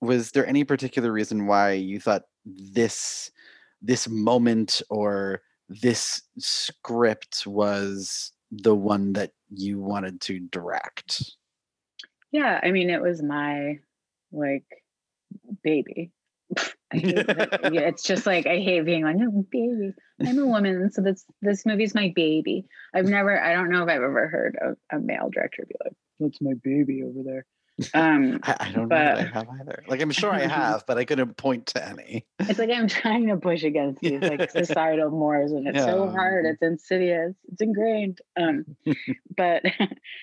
Was 0.00 0.30
there 0.32 0.46
any 0.46 0.64
particular 0.64 1.12
reason 1.12 1.46
why 1.46 1.72
you 1.72 2.00
thought 2.00 2.22
this 2.44 3.30
this 3.82 4.08
moment 4.08 4.82
or 4.90 5.42
this 5.68 6.22
script 6.38 7.46
was 7.46 8.32
the 8.50 8.74
one 8.74 9.12
that 9.14 9.32
you 9.48 9.80
wanted 9.80 10.20
to 10.20 10.40
direct? 10.40 11.34
yeah 12.32 12.60
i 12.62 12.70
mean 12.70 12.90
it 12.90 13.02
was 13.02 13.22
my 13.22 13.78
like 14.32 14.64
baby 15.62 16.10
It's 16.92 18.02
just 18.02 18.26
like 18.26 18.46
I 18.46 18.58
hate 18.58 18.84
being 18.84 19.04
like, 19.04 19.16
no, 19.16 19.30
baby. 19.50 19.94
I'm 20.26 20.38
a 20.38 20.46
woman, 20.46 20.90
so 20.90 21.02
this 21.02 21.24
this 21.40 21.64
movie's 21.64 21.94
my 21.94 22.12
baby. 22.14 22.66
I've 22.94 23.06
never, 23.06 23.40
I 23.40 23.54
don't 23.54 23.70
know 23.70 23.82
if 23.82 23.88
I've 23.88 24.02
ever 24.02 24.28
heard 24.28 24.56
a, 24.60 24.96
a 24.96 25.00
male 25.00 25.30
director 25.32 25.64
be 25.68 25.74
like, 25.84 25.94
"That's 26.18 26.40
my 26.40 26.54
baby 26.62 27.02
over 27.02 27.22
there." 27.24 27.46
Um, 27.94 28.40
I, 28.44 28.56
I 28.60 28.72
don't 28.72 28.88
know 28.88 28.96
that 28.96 29.18
I 29.18 29.22
have 29.22 29.48
either. 29.60 29.84
Like 29.86 30.00
I'm 30.02 30.10
sure 30.10 30.30
I 30.30 30.40
have, 30.46 30.84
but 30.86 30.98
I 30.98 31.04
couldn't 31.04 31.36
point 31.36 31.66
to 31.66 31.88
any. 31.88 32.26
it's 32.40 32.58
like 32.58 32.70
I'm 32.70 32.88
trying 32.88 33.28
to 33.28 33.36
push 33.36 33.62
against 33.62 34.00
these 34.00 34.20
like 34.20 34.50
societal 34.50 35.10
mores, 35.10 35.52
and 35.52 35.66
it's 35.68 35.84
so 35.84 36.10
hard. 36.10 36.44
It's 36.46 36.62
insidious. 36.62 37.34
It's 37.52 37.62
ingrained. 37.62 38.18
Um, 38.38 38.64
but 39.36 39.62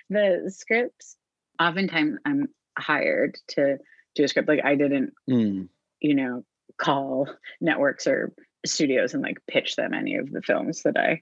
the 0.09 0.51
scripts, 0.53 1.15
oftentimes, 1.59 2.17
I'm 2.25 2.49
hired 2.77 3.37
to 3.49 3.77
do 4.15 4.23
a 4.23 4.27
script. 4.27 4.47
Like 4.47 4.63
I 4.65 4.75
didn't 4.75 5.13
Mm, 5.29 5.69
you 6.01 6.13
know, 6.15 6.43
call 6.79 7.27
networks 7.61 8.07
or 8.07 8.33
studios 8.65 9.13
and 9.13 9.23
like 9.23 9.37
pitch 9.47 9.75
them 9.75 9.93
any 9.93 10.15
of 10.15 10.31
the 10.31 10.41
films 10.41 10.83
that 10.83 10.97
I 10.97 11.21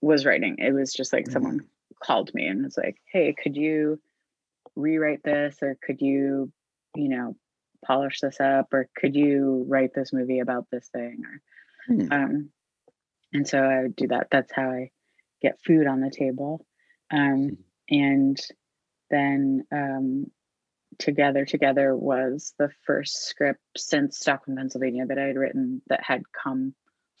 was 0.00 0.24
writing. 0.26 0.56
It 0.58 0.72
was 0.72 0.92
just 0.92 1.12
like 1.12 1.30
someone 1.30 1.60
called 2.02 2.32
me 2.34 2.46
and 2.46 2.64
was 2.64 2.76
like, 2.76 2.96
"Hey, 3.06 3.34
could 3.40 3.56
you 3.56 4.00
rewrite 4.76 5.22
this 5.22 5.58
or 5.62 5.76
could 5.82 6.00
you, 6.00 6.52
you 6.96 7.08
know, 7.08 7.36
polish 7.84 8.20
this 8.20 8.40
up 8.40 8.72
or 8.72 8.88
could 8.96 9.14
you 9.16 9.64
write 9.68 9.92
this 9.94 10.12
movie 10.12 10.38
about 10.38 10.66
this 10.70 10.88
thing 10.88 11.22
or 11.24 11.40
Hmm. 11.86 12.12
um 12.12 12.50
and 13.32 13.48
so 13.48 13.58
I 13.58 13.82
would 13.82 13.96
do 13.96 14.06
that. 14.08 14.28
That's 14.30 14.52
how 14.52 14.70
I 14.70 14.90
get 15.40 15.58
food 15.66 15.86
on 15.88 16.00
the 16.00 16.10
table. 16.10 16.64
Um 17.10 17.58
and 17.90 18.38
then 19.10 19.64
um 19.72 20.30
together 20.98 21.44
together 21.44 21.96
was 21.96 22.54
the 22.58 22.70
first 22.86 23.26
script 23.26 23.60
since 23.76 24.18
stockholm 24.18 24.56
pennsylvania 24.56 25.06
that 25.06 25.18
i 25.18 25.24
had 25.24 25.36
written 25.36 25.82
that 25.88 26.02
had 26.02 26.22
come 26.32 26.74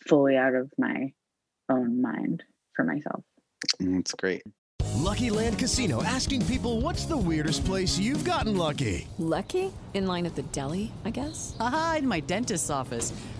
fully 0.06 0.36
out 0.36 0.54
of 0.54 0.70
my 0.78 1.12
own 1.68 2.00
mind 2.00 2.42
for 2.74 2.84
myself 2.84 3.24
mm, 3.80 3.96
That's 3.96 4.14
great. 4.14 4.42
Lucky 5.02 5.30
Land 5.30 5.58
Casino 5.58 6.02
asking 6.02 6.46
people 6.46 6.80
what's 6.80 7.06
the 7.06 7.16
weirdest 7.16 7.64
place 7.64 7.98
you've 7.98 8.24
gotten 8.24 8.56
lucky? 8.56 9.08
Lucky? 9.18 9.72
In 9.94 10.06
line 10.06 10.26
at 10.26 10.36
the 10.36 10.42
deli, 10.42 10.92
I 11.04 11.10
guess? 11.10 11.56
Aha, 11.58 11.96
in 11.98 12.08
my 12.08 12.20
dentist's 12.20 12.70
office. 12.70 13.12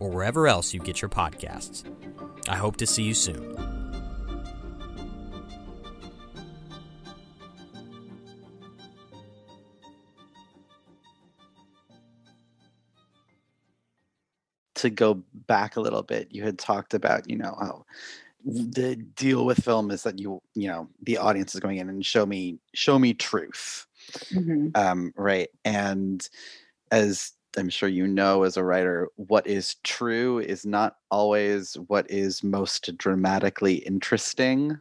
or 0.00 0.10
wherever 0.10 0.46
else 0.46 0.74
you 0.74 0.80
get 0.80 1.02
your 1.02 1.08
podcasts. 1.08 1.84
I 2.48 2.56
hope 2.56 2.76
to 2.78 2.86
see 2.86 3.02
you 3.02 3.14
soon. 3.14 3.54
to 14.84 14.90
go 14.90 15.22
back 15.46 15.76
a 15.76 15.80
little 15.80 16.02
bit, 16.02 16.28
you 16.30 16.42
had 16.42 16.58
talked 16.58 16.92
about, 16.92 17.28
you 17.28 17.36
know, 17.36 17.56
how 17.58 17.84
the 18.44 18.96
deal 18.96 19.46
with 19.46 19.64
film 19.64 19.90
is 19.90 20.02
that 20.02 20.18
you, 20.18 20.42
you 20.54 20.68
know, 20.68 20.88
the 21.02 21.16
audience 21.16 21.54
is 21.54 21.60
going 21.60 21.78
in 21.78 21.88
and 21.88 22.04
show 22.04 22.26
me, 22.26 22.58
show 22.74 22.98
me 22.98 23.14
truth. 23.14 23.86
Mhm. 24.30 24.76
Um, 24.76 25.14
right. 25.16 25.48
And 25.64 26.28
as 26.90 27.32
I'm 27.58 27.68
sure 27.70 27.88
you 27.88 28.06
know 28.06 28.42
as 28.44 28.56
a 28.56 28.64
writer, 28.64 29.08
what 29.16 29.46
is 29.46 29.76
true 29.84 30.38
is 30.40 30.66
not 30.66 30.98
always 31.10 31.74
what 31.88 32.10
is 32.10 32.42
most 32.42 32.96
dramatically 32.98 33.76
interesting 33.76 34.80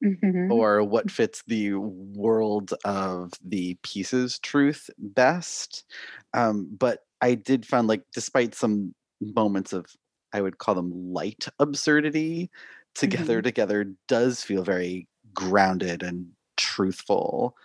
Mhm. 0.00 0.48
or 0.48 0.82
what 0.82 1.10
fits 1.10 1.42
the 1.46 1.74
world 1.74 2.72
of 2.84 3.32
the 3.44 3.74
piece's 3.82 4.38
truth 4.38 4.88
best. 4.98 5.84
Um, 6.32 6.68
but 6.78 7.00
I 7.20 7.34
did 7.34 7.66
find 7.66 7.86
like 7.86 8.04
despite 8.12 8.54
some 8.54 8.94
moments 9.20 9.72
of 9.72 9.86
I 10.32 10.40
would 10.40 10.58
call 10.58 10.74
them 10.74 11.12
light 11.12 11.46
absurdity, 11.58 12.50
together 12.94 13.40
Mhm. 13.40 13.42
together 13.42 13.92
does 14.08 14.42
feel 14.42 14.62
very 14.62 15.06
grounded 15.34 16.02
and 16.02 16.30
truthful. 16.56 17.56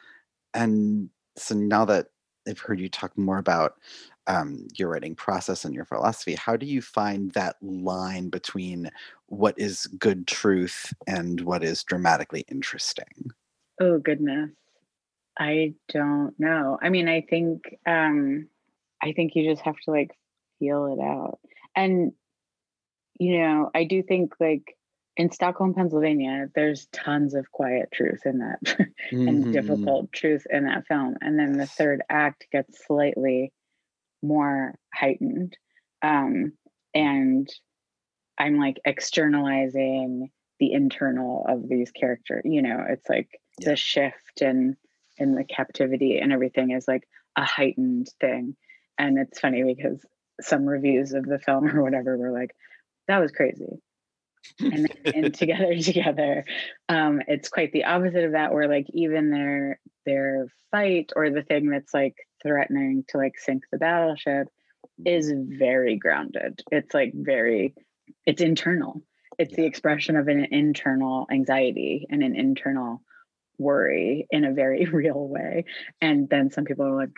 And 0.53 1.09
so 1.37 1.55
now 1.55 1.85
that 1.85 2.09
I've 2.47 2.59
heard 2.59 2.79
you 2.79 2.89
talk 2.89 3.17
more 3.17 3.37
about 3.39 3.75
um, 4.27 4.67
your 4.75 4.89
writing 4.89 5.15
process 5.15 5.65
and 5.65 5.75
your 5.75 5.85
philosophy, 5.85 6.35
how 6.35 6.55
do 6.55 6.65
you 6.65 6.81
find 6.81 7.31
that 7.31 7.57
line 7.61 8.29
between 8.29 8.89
what 9.27 9.57
is 9.57 9.87
good 9.87 10.27
truth 10.27 10.93
and 11.07 11.41
what 11.41 11.63
is 11.63 11.83
dramatically 11.83 12.45
interesting? 12.49 13.31
Oh 13.79 13.99
goodness. 13.99 14.51
I 15.39 15.75
don't 15.89 16.39
know. 16.39 16.77
I 16.81 16.89
mean, 16.89 17.09
I 17.09 17.21
think 17.21 17.63
um 17.87 18.49
I 19.01 19.13
think 19.13 19.35
you 19.35 19.49
just 19.49 19.63
have 19.63 19.77
to 19.85 19.91
like 19.91 20.11
feel 20.59 20.87
it 20.87 21.01
out. 21.03 21.39
And 21.75 22.13
you 23.19 23.39
know, 23.39 23.69
I 23.73 23.83
do 23.85 24.03
think 24.03 24.33
like 24.39 24.77
in 25.15 25.31
Stockholm, 25.31 25.73
Pennsylvania, 25.73 26.49
there's 26.55 26.87
tons 26.87 27.35
of 27.35 27.51
quiet 27.51 27.89
truth 27.93 28.21
in 28.25 28.39
that 28.39 28.59
and 29.27 29.45
Mhm. 29.45 29.51
difficult 29.51 30.11
truth 30.11 30.45
in 30.49 30.65
that 30.65 30.87
film. 30.87 31.15
And 31.21 31.37
then 31.37 31.57
the 31.57 31.67
third 31.67 32.01
act 32.09 32.47
gets 32.51 32.85
slightly 32.85 33.53
more 34.23 34.75
heightened. 34.93 35.57
Um 36.01 36.53
and 36.93 37.49
I'm 38.37 38.57
like 38.57 38.79
externalizing 38.85 40.31
the 40.59 40.71
internal 40.73 41.45
of 41.47 41.67
these 41.67 41.91
characters. 41.91 42.43
You 42.45 42.61
know, 42.61 42.83
it's 42.87 43.07
like 43.09 43.29
the 43.59 43.75
shift 43.75 44.41
and 44.41 44.75
in 45.17 45.35
the 45.35 45.43
captivity 45.43 46.17
and 46.17 46.31
everything 46.31 46.71
is 46.71 46.87
like 46.87 47.07
a 47.37 47.43
heightened 47.43 48.07
thing. 48.19 48.55
And 48.97 49.17
it's 49.17 49.39
funny 49.39 49.63
because 49.63 49.99
some 50.41 50.65
reviews 50.65 51.13
of 51.13 51.25
the 51.25 51.39
film 51.39 51.67
or 51.77 51.83
whatever 51.83 52.17
were 52.17 52.31
like, 52.31 52.55
that 53.07 53.19
was 53.19 53.31
crazy. 53.31 53.81
and 54.59 54.89
then 55.03 55.13
in 55.25 55.31
together 55.31 55.73
together 55.81 56.43
um 56.89 57.21
it's 57.29 57.47
quite 57.47 57.71
the 57.71 57.85
opposite 57.85 58.25
of 58.25 58.33
that 58.33 58.53
where 58.53 58.67
like 58.67 58.85
even 58.93 59.31
their 59.31 59.79
their 60.05 60.47
fight 60.69 61.11
or 61.15 61.29
the 61.29 61.43
thing 61.43 61.69
that's 61.69 61.93
like 61.93 62.15
threatening 62.43 63.05
to 63.09 63.17
like 63.17 63.39
sink 63.39 63.63
the 63.71 63.77
battleship 63.77 64.47
is 65.05 65.31
very 65.35 65.97
grounded. 65.97 66.61
It's 66.71 66.93
like 66.93 67.11
very 67.13 67.73
it's 68.25 68.41
internal. 68.41 69.01
It's 69.39 69.55
the 69.55 69.65
expression 69.65 70.15
of 70.15 70.27
an 70.27 70.47
internal 70.51 71.27
anxiety 71.31 72.05
and 72.09 72.23
an 72.23 72.35
internal 72.35 73.01
worry 73.57 74.27
in 74.29 74.45
a 74.45 74.53
very 74.53 74.85
real 74.91 75.27
way. 75.27 75.65
And 76.01 76.29
then 76.29 76.51
some 76.51 76.65
people 76.65 76.85
are 76.85 76.95
like 76.95 77.11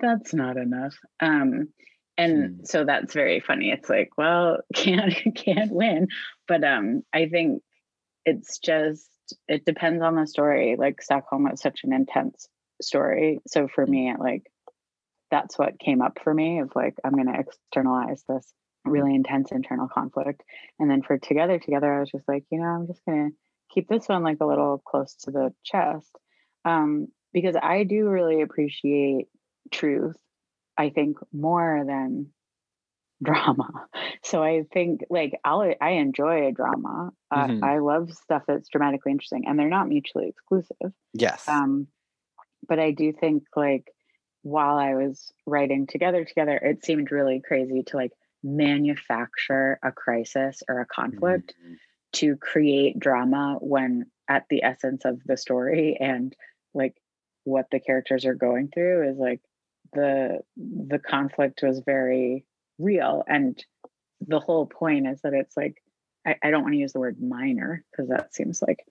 that's 0.00 0.32
not 0.32 0.56
enough. 0.56 0.94
Um 1.20 1.68
and 2.16 2.66
so 2.66 2.84
that's 2.84 3.14
very 3.14 3.40
funny. 3.40 3.70
It's 3.70 3.88
like 3.88 4.10
well 4.16 4.58
can't 4.74 5.14
can't 5.34 5.72
win. 5.72 6.08
But 6.46 6.64
um 6.64 7.02
i 7.12 7.26
think 7.26 7.62
it's 8.24 8.58
just 8.58 9.08
it 9.46 9.64
depends 9.64 10.02
on 10.02 10.16
the 10.16 10.26
story. 10.26 10.76
Like 10.78 11.02
stockholm 11.02 11.46
is 11.48 11.60
such 11.60 11.80
an 11.84 11.92
intense 11.92 12.48
story. 12.80 13.40
So 13.46 13.68
for 13.68 13.86
me 13.86 14.10
it 14.10 14.20
like 14.20 14.44
that's 15.30 15.58
what 15.58 15.78
came 15.78 16.02
up 16.02 16.18
for 16.22 16.32
me 16.32 16.60
of 16.60 16.70
like 16.74 16.94
i'm 17.04 17.12
going 17.12 17.26
to 17.32 17.38
externalize 17.38 18.22
this 18.28 18.52
really 18.84 19.14
intense 19.14 19.52
internal 19.52 19.88
conflict 19.88 20.42
and 20.78 20.90
then 20.90 21.02
for 21.02 21.18
together 21.18 21.58
together 21.58 21.92
i 21.92 22.00
was 22.00 22.10
just 22.10 22.26
like 22.28 22.44
you 22.50 22.58
know 22.58 22.64
i'm 22.66 22.86
just 22.86 23.04
going 23.04 23.30
to 23.30 23.36
keep 23.74 23.88
this 23.88 24.08
one 24.08 24.22
like 24.22 24.38
a 24.40 24.46
little 24.46 24.78
close 24.78 25.14
to 25.14 25.30
the 25.30 25.52
chest 25.64 26.10
um 26.64 27.08
because 27.32 27.56
i 27.60 27.84
do 27.84 28.08
really 28.08 28.40
appreciate 28.40 29.26
truth 29.70 30.16
I 30.78 30.90
think 30.90 31.18
more 31.32 31.82
than 31.84 32.28
drama. 33.22 33.88
So 34.22 34.42
I 34.42 34.62
think 34.72 35.00
like 35.10 35.32
I'll 35.44 35.74
I 35.80 35.90
enjoy 35.90 36.46
a 36.46 36.52
drama. 36.52 37.10
Uh, 37.30 37.48
Mhm. 37.48 37.64
I 37.64 37.78
love 37.78 38.12
stuff 38.12 38.44
that's 38.46 38.68
dramatically 38.68 39.10
interesting, 39.10 39.44
and 39.46 39.58
they're 39.58 39.68
not 39.68 39.88
mutually 39.88 40.28
exclusive. 40.28 40.92
Yes. 41.12 41.46
Um, 41.48 41.88
but 42.68 42.78
I 42.78 42.92
do 42.92 43.12
think 43.12 43.42
like 43.56 43.92
while 44.42 44.76
I 44.76 44.94
was 44.94 45.32
writing 45.46 45.86
together 45.86 46.24
together, 46.24 46.56
it 46.56 46.84
seemed 46.84 47.10
really 47.10 47.40
crazy 47.40 47.82
to 47.84 47.96
like 47.96 48.12
manufacture 48.42 49.78
a 49.82 49.92
crisis 49.92 50.62
or 50.68 50.80
a 50.80 50.84
mm-hmm. 50.84 51.00
conflict 51.00 51.54
to 52.14 52.36
create 52.36 52.98
drama 52.98 53.56
when 53.60 54.06
at 54.28 54.44
the 54.48 54.62
essence 54.62 55.04
of 55.04 55.20
the 55.24 55.36
story 55.36 55.96
and 56.00 56.34
like 56.74 56.94
what 57.44 57.66
the 57.70 57.80
characters 57.80 58.24
are 58.24 58.34
going 58.34 58.68
through 58.68 59.10
is 59.10 59.18
like 59.18 59.40
the 59.92 60.40
the 60.56 60.98
conflict 60.98 61.60
was 61.62 61.80
very 61.80 62.44
real. 62.78 63.24
And 63.26 63.62
the 64.20 64.40
whole 64.40 64.66
point 64.66 65.06
is 65.06 65.20
that 65.22 65.34
it's 65.34 65.56
like 65.56 65.82
i, 66.26 66.36
I 66.42 66.50
don't 66.50 66.62
want 66.62 66.74
to 66.74 66.80
use 66.80 66.92
the 66.92 67.00
word 67.00 67.20
minor 67.20 67.84
because 67.90 68.08
that 68.08 68.34
seems 68.34 68.60
like 68.62 68.84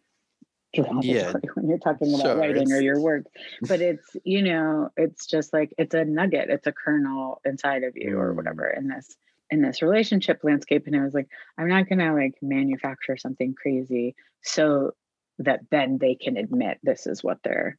derogatory 0.83 1.41
when 1.55 1.69
you're 1.69 1.77
talking 1.77 2.13
about 2.13 2.21
sure, 2.21 2.37
writing 2.37 2.71
or 2.71 2.81
your 2.81 2.99
work. 2.99 3.25
But 3.67 3.81
it's 3.81 4.15
you 4.23 4.41
know 4.41 4.89
it's 4.95 5.25
just 5.25 5.53
like 5.53 5.73
it's 5.77 5.93
a 5.93 6.05
nugget 6.05 6.49
it's 6.49 6.67
a 6.67 6.71
kernel 6.71 7.41
inside 7.45 7.83
of 7.83 7.93
you 7.95 8.17
or 8.17 8.33
mm. 8.33 8.35
whatever 8.35 8.67
in 8.69 8.87
this 8.87 9.15
in 9.49 9.61
this 9.61 9.81
relationship 9.81 10.41
landscape. 10.43 10.87
And 10.87 10.95
I 10.95 11.03
was 11.03 11.13
like 11.13 11.29
i'm 11.57 11.67
not 11.67 11.89
gonna 11.89 12.13
like 12.13 12.35
manufacture 12.41 13.17
something 13.17 13.53
crazy 13.53 14.15
so 14.41 14.91
that 15.39 15.61
then 15.69 15.97
they 15.99 16.15
can 16.15 16.37
admit 16.37 16.79
this 16.81 17.05
is 17.05 17.23
what 17.23 17.39
they're 17.43 17.77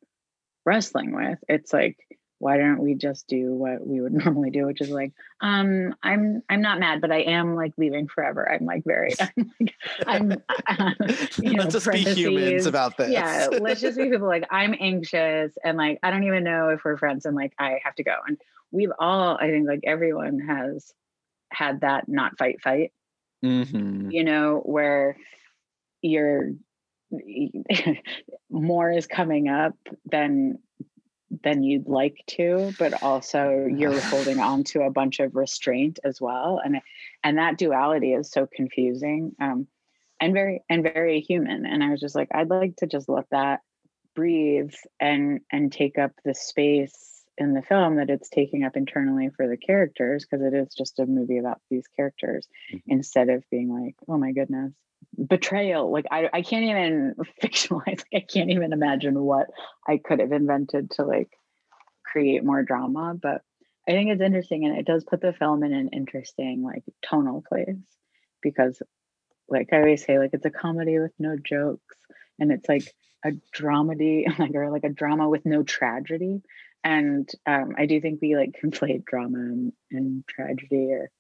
wrestling 0.65 1.15
with. 1.15 1.39
It's 1.49 1.73
like 1.73 1.97
why 2.41 2.57
don't 2.57 2.79
we 2.81 2.95
just 2.95 3.27
do 3.27 3.53
what 3.53 3.85
we 3.87 4.01
would 4.01 4.13
normally 4.25 4.51
do 4.51 4.67
which 4.67 4.81
is 4.81 4.91
like 4.91 5.13
um 5.41 5.95
i'm 6.03 6.43
i'm 6.49 6.61
not 6.61 6.79
mad 6.79 7.01
but 7.01 7.11
i 7.11 7.19
am 7.21 7.55
like 7.57 7.73
leaving 7.77 8.07
forever 8.09 8.51
i'm 8.51 8.65
like 8.65 8.85
very 8.85 9.13
i'm 9.21 9.53
like 9.61 9.75
i'm 10.07 10.31
you 11.43 11.55
know 11.55 11.63
Let's 11.65 11.73
just 11.75 11.91
be 11.91 11.99
humans 12.05 12.67
about 12.67 12.97
this. 12.97 13.11
yeah 13.11 13.49
let's 13.61 13.81
just 13.81 13.97
be 13.99 14.09
people 14.11 14.29
like 14.29 14.47
i'm 14.51 14.75
anxious 14.79 15.53
and 15.65 15.77
like 15.77 15.99
i 16.03 16.11
don't 16.11 16.25
even 16.25 16.45
know 16.45 16.69
if 16.71 16.85
we're 16.85 16.97
friends 16.97 17.27
and 17.27 17.35
like 17.37 17.53
i 17.59 17.81
have 17.85 17.95
to 17.97 18.05
go 18.05 18.15
and 18.27 18.39
we've 18.71 18.93
all 18.99 19.37
i 19.37 19.49
think 19.51 19.67
like 19.69 19.81
everyone 19.85 20.39
has 20.41 20.93
had 21.51 21.81
that 21.81 22.09
not 22.09 22.37
fight 22.39 22.61
fight 22.63 22.93
Mhm. 23.45 24.13
you 24.13 24.25
know 24.25 24.61
where 24.65 25.17
you're 26.03 26.51
more 28.51 28.91
is 28.91 29.07
coming 29.07 29.49
up 29.49 29.75
than 30.11 30.59
than 31.43 31.63
you'd 31.63 31.87
like 31.87 32.25
to 32.27 32.73
but 32.79 33.03
also 33.03 33.67
you're 33.71 34.01
holding 34.01 34.39
on 34.41 34.65
to 34.65 34.83
a 34.83 34.91
bunch 34.91 35.21
of 35.21 35.35
restraint 35.37 35.99
as 36.05 36.21
well 36.21 36.61
and 36.65 36.81
and 37.23 37.39
that 37.39 37.59
duality 37.59 38.13
is 38.15 38.31
so 38.31 38.47
confusing 38.47 39.33
um 39.41 39.67
and 40.21 40.33
very 40.33 40.63
and 40.71 40.83
very 40.83 41.21
human 41.21 41.67
and 41.67 41.85
i 41.85 41.91
was 41.91 42.01
just 42.01 42.15
like 42.15 42.29
i'd 42.35 42.49
like 42.51 42.77
to 42.77 42.87
just 42.87 43.09
let 43.09 43.29
that 43.31 43.61
breathe 44.15 44.73
and 44.99 45.41
and 45.53 45.71
take 45.73 45.99
up 45.99 46.13
the 46.25 46.35
space 46.35 47.23
in 47.37 47.53
the 47.55 47.63
film 47.63 47.97
that 47.97 48.11
it's 48.11 48.29
taking 48.31 48.65
up 48.65 48.77
internally 48.77 49.29
for 49.37 49.47
the 49.47 49.57
characters 49.57 50.25
because 50.29 50.45
it 50.45 50.55
is 50.55 50.75
just 50.75 50.99
a 50.99 51.07
movie 51.07 51.39
about 51.39 51.61
these 51.71 51.87
characters 51.95 52.49
Mm-hmm. 52.73 52.91
instead 52.93 53.29
of 53.29 53.45
being 53.51 53.71
like 53.73 53.95
oh 54.09 54.19
my 54.19 54.33
goodness 54.33 54.73
betrayal 55.17 55.91
like 55.91 56.07
I, 56.11 56.29
I 56.33 56.43
can't 56.43 56.65
even 56.65 57.15
fictionalize 57.43 57.87
like 57.87 58.07
i 58.15 58.21
can't 58.21 58.51
even 58.51 58.73
imagine 58.73 59.21
what 59.21 59.47
i 59.87 59.99
could 59.99 60.21
have 60.21 60.33
invented 60.33 60.91
to 60.93 61.05
like 61.05 61.31
create 62.05 62.45
more 62.45 62.63
drama 62.63 63.15
but 63.21 63.43
i 63.89 63.93
think 63.93 64.11
it's 64.11 64.23
interesting 64.23 64.65
and 64.65 64.79
it 64.79 64.87
does 64.87 65.05
put 65.05 65.21
the 65.21 65.33
film 65.33 65.63
in 65.65 65.73
an 65.73 65.89
interesting 65.93 66.63
like 66.63 66.85
tonal 67.03 67.43
place 67.47 67.77
because 68.43 68.81
like 69.49 69.69
i 69.73 69.79
always 69.79 70.05
say 70.05 70.19
like 70.19 70.31
it's 70.33 70.47
a 70.47 70.51
comedy 70.51 70.99
with 70.99 71.13
no 71.19 71.37
jokes 71.37 71.97
and 72.39 72.53
it's 72.53 72.69
like 72.69 72.95
a 73.25 73.33
dramedy 73.57 74.25
like 74.39 74.55
or 74.55 74.71
like 74.71 74.85
a 74.85 74.91
drama 74.91 75.29
with 75.29 75.45
no 75.45 75.63
tragedy 75.63 76.41
and 76.85 77.29
um 77.47 77.75
i 77.77 77.87
do 77.87 78.01
think 78.01 78.21
we 78.21 78.37
like 78.37 78.53
conflate 78.65 79.05
drama 79.05 79.39
and, 79.39 79.73
and 79.91 80.25
tragedy 80.29 80.93
or 80.93 81.11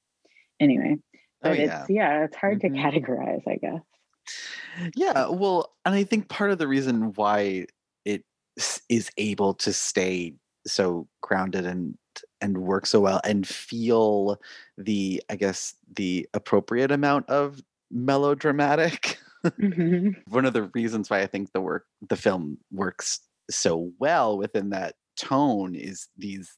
anyway 0.60 0.96
Oh, 1.44 1.50
but 1.50 1.58
yeah. 1.58 1.80
it's 1.82 1.90
yeah 1.90 2.24
it's 2.24 2.36
hard 2.36 2.58
Mhm. 2.58 2.60
to 2.62 2.68
categorize 2.70 3.42
i 3.46 3.56
guess 3.56 3.82
Yeah, 4.94 5.28
well, 5.28 5.74
and 5.84 5.94
I 5.94 6.04
think 6.04 6.28
part 6.28 6.50
of 6.50 6.58
the 6.58 6.68
reason 6.68 7.12
why 7.14 7.66
it 8.04 8.24
is 8.88 9.10
able 9.16 9.54
to 9.54 9.72
stay 9.72 10.34
so 10.66 11.08
grounded 11.22 11.64
and 11.66 11.96
and 12.40 12.58
work 12.58 12.86
so 12.86 13.00
well 13.00 13.20
and 13.24 13.46
feel 13.46 14.40
the 14.76 15.22
I 15.30 15.36
guess 15.36 15.74
the 15.96 16.28
appropriate 16.34 16.90
amount 16.92 17.28
of 17.28 17.62
melodramatic. 17.90 19.18
One 20.28 20.44
of 20.44 20.52
the 20.52 20.70
reasons 20.74 21.10
why 21.10 21.20
I 21.22 21.26
think 21.26 21.52
the 21.52 21.60
work 21.60 21.86
the 22.08 22.16
film 22.16 22.58
works 22.72 23.20
so 23.50 23.92
well 23.98 24.36
within 24.36 24.70
that 24.70 24.96
tone 25.16 25.74
is 25.74 26.08
these 26.16 26.56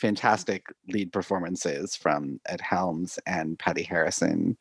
fantastic 0.00 0.66
lead 0.88 1.12
performances 1.12 1.94
from 1.94 2.40
Ed 2.46 2.60
Helms 2.60 3.18
and 3.26 3.58
Patti 3.58 3.82
Harrison. 3.82 4.56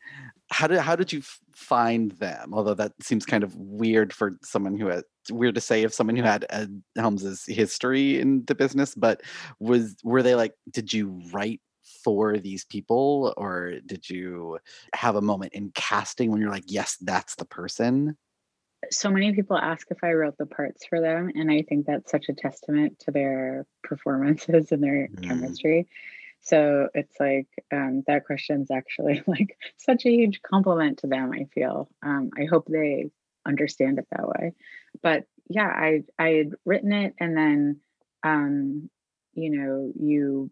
How 0.51 0.67
did 0.67 0.79
how 0.79 0.95
did 0.95 1.13
you 1.13 1.21
find 1.53 2.11
them? 2.13 2.53
Although 2.53 2.73
that 2.75 2.93
seems 3.01 3.25
kind 3.25 3.43
of 3.43 3.55
weird 3.55 4.13
for 4.13 4.37
someone 4.43 4.77
who 4.77 4.87
had 4.87 5.03
weird 5.31 5.55
to 5.55 5.61
say 5.61 5.83
of 5.83 5.93
someone 5.93 6.15
who 6.15 6.23
had 6.23 6.45
Ed 6.49 6.81
Helms's 6.95 7.45
history 7.45 8.19
in 8.19 8.43
the 8.45 8.55
business, 8.55 8.95
but 8.95 9.21
was 9.59 9.95
were 10.03 10.23
they 10.23 10.35
like 10.35 10.53
did 10.71 10.91
you 10.91 11.21
write 11.31 11.61
for 12.03 12.37
these 12.37 12.65
people 12.65 13.33
or 13.37 13.75
did 13.85 14.09
you 14.09 14.59
have 14.93 15.15
a 15.15 15.21
moment 15.21 15.53
in 15.53 15.71
casting 15.73 16.31
when 16.31 16.39
you're 16.39 16.51
like 16.51 16.65
yes 16.67 16.97
that's 17.01 17.35
the 17.35 17.45
person 17.45 18.15
so 18.91 19.09
many 19.09 19.33
people 19.33 19.57
ask 19.57 19.87
if 19.91 20.03
I 20.03 20.13
wrote 20.13 20.37
the 20.37 20.45
parts 20.45 20.85
for 20.85 21.01
them, 21.01 21.31
and 21.35 21.51
I 21.51 21.63
think 21.63 21.85
that's 21.85 22.11
such 22.11 22.29
a 22.29 22.33
testament 22.33 22.99
to 22.99 23.11
their 23.11 23.65
performances 23.83 24.71
and 24.71 24.83
their 24.83 25.07
Mm. 25.09 25.27
chemistry. 25.27 25.87
So 26.41 26.87
it's 26.93 27.19
like 27.19 27.47
um, 27.71 28.03
that 28.07 28.25
question's 28.25 28.71
actually 28.71 29.21
like 29.27 29.57
such 29.77 30.05
a 30.05 30.09
huge 30.11 30.41
compliment 30.41 30.99
to 30.99 31.07
them. 31.07 31.31
I 31.33 31.45
feel. 31.53 31.89
Um, 32.01 32.31
I 32.37 32.45
hope 32.45 32.67
they 32.67 33.11
understand 33.45 33.99
it 33.99 34.07
that 34.11 34.27
way. 34.27 34.53
But 35.01 35.25
yeah, 35.49 35.67
I 35.67 36.03
I 36.17 36.29
had 36.29 36.53
written 36.65 36.93
it, 36.93 37.15
and 37.19 37.35
then 37.35 37.79
um, 38.23 38.89
you 39.33 39.49
know 39.49 39.91
you 39.99 40.51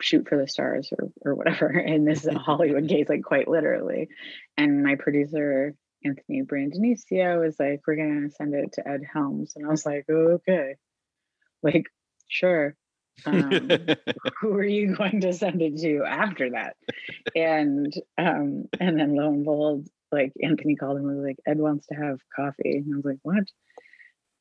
shoot 0.00 0.28
for 0.28 0.36
the 0.36 0.48
stars 0.48 0.92
or 0.96 1.10
or 1.24 1.34
whatever 1.34 1.68
in 1.78 2.04
this 2.04 2.20
is 2.20 2.26
a 2.26 2.38
Hollywood 2.38 2.88
case, 2.88 3.08
like 3.08 3.22
quite 3.24 3.48
literally. 3.48 4.08
And 4.56 4.82
my 4.84 4.94
producer 4.96 5.74
Anthony 6.04 6.42
Brandonisio 6.42 7.40
was 7.40 7.58
like, 7.58 7.80
"We're 7.86 7.96
gonna 7.96 8.30
send 8.30 8.54
it 8.54 8.72
to 8.74 8.88
Ed 8.88 9.02
Helms," 9.10 9.52
and 9.56 9.66
I 9.66 9.68
was 9.68 9.86
like, 9.86 10.04
oh, 10.10 10.40
"Okay, 10.48 10.76
like 11.62 11.86
sure." 12.28 12.76
Um, 13.26 13.68
who 14.40 14.52
are 14.54 14.64
you 14.64 14.96
going 14.96 15.20
to 15.20 15.32
send 15.32 15.60
it 15.60 15.78
to 15.78 16.02
after 16.04 16.50
that? 16.50 16.76
And 17.36 17.92
um, 18.18 18.68
and 18.80 18.98
then 18.98 19.14
lo 19.14 19.28
and 19.28 19.44
behold, 19.44 19.88
like 20.10 20.32
Anthony 20.42 20.76
called 20.76 20.98
him 20.98 21.08
and 21.08 21.16
was 21.18 21.26
like, 21.26 21.38
"Ed 21.46 21.58
wants 21.58 21.86
to 21.88 21.94
have 21.94 22.20
coffee," 22.34 22.78
and 22.78 22.92
I 22.92 22.96
was 22.96 23.04
like, 23.04 23.18
"What?" 23.22 23.44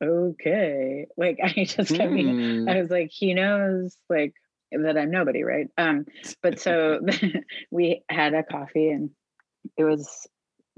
Okay, 0.01 1.05
like 1.15 1.39
I 1.43 1.65
just 1.65 1.93
kept 1.93 2.13
being, 2.13 2.67
I 2.67 2.81
was 2.81 2.89
like, 2.89 3.11
he 3.11 3.33
knows 3.33 3.95
like 4.09 4.33
that 4.71 4.97
I'm 4.97 5.11
nobody, 5.11 5.43
right? 5.43 5.67
Um, 5.77 6.05
but 6.41 6.59
so 6.59 6.99
we 7.71 8.03
had 8.09 8.33
a 8.33 8.43
coffee 8.43 8.89
and 8.89 9.11
it 9.77 9.83
was 9.83 10.27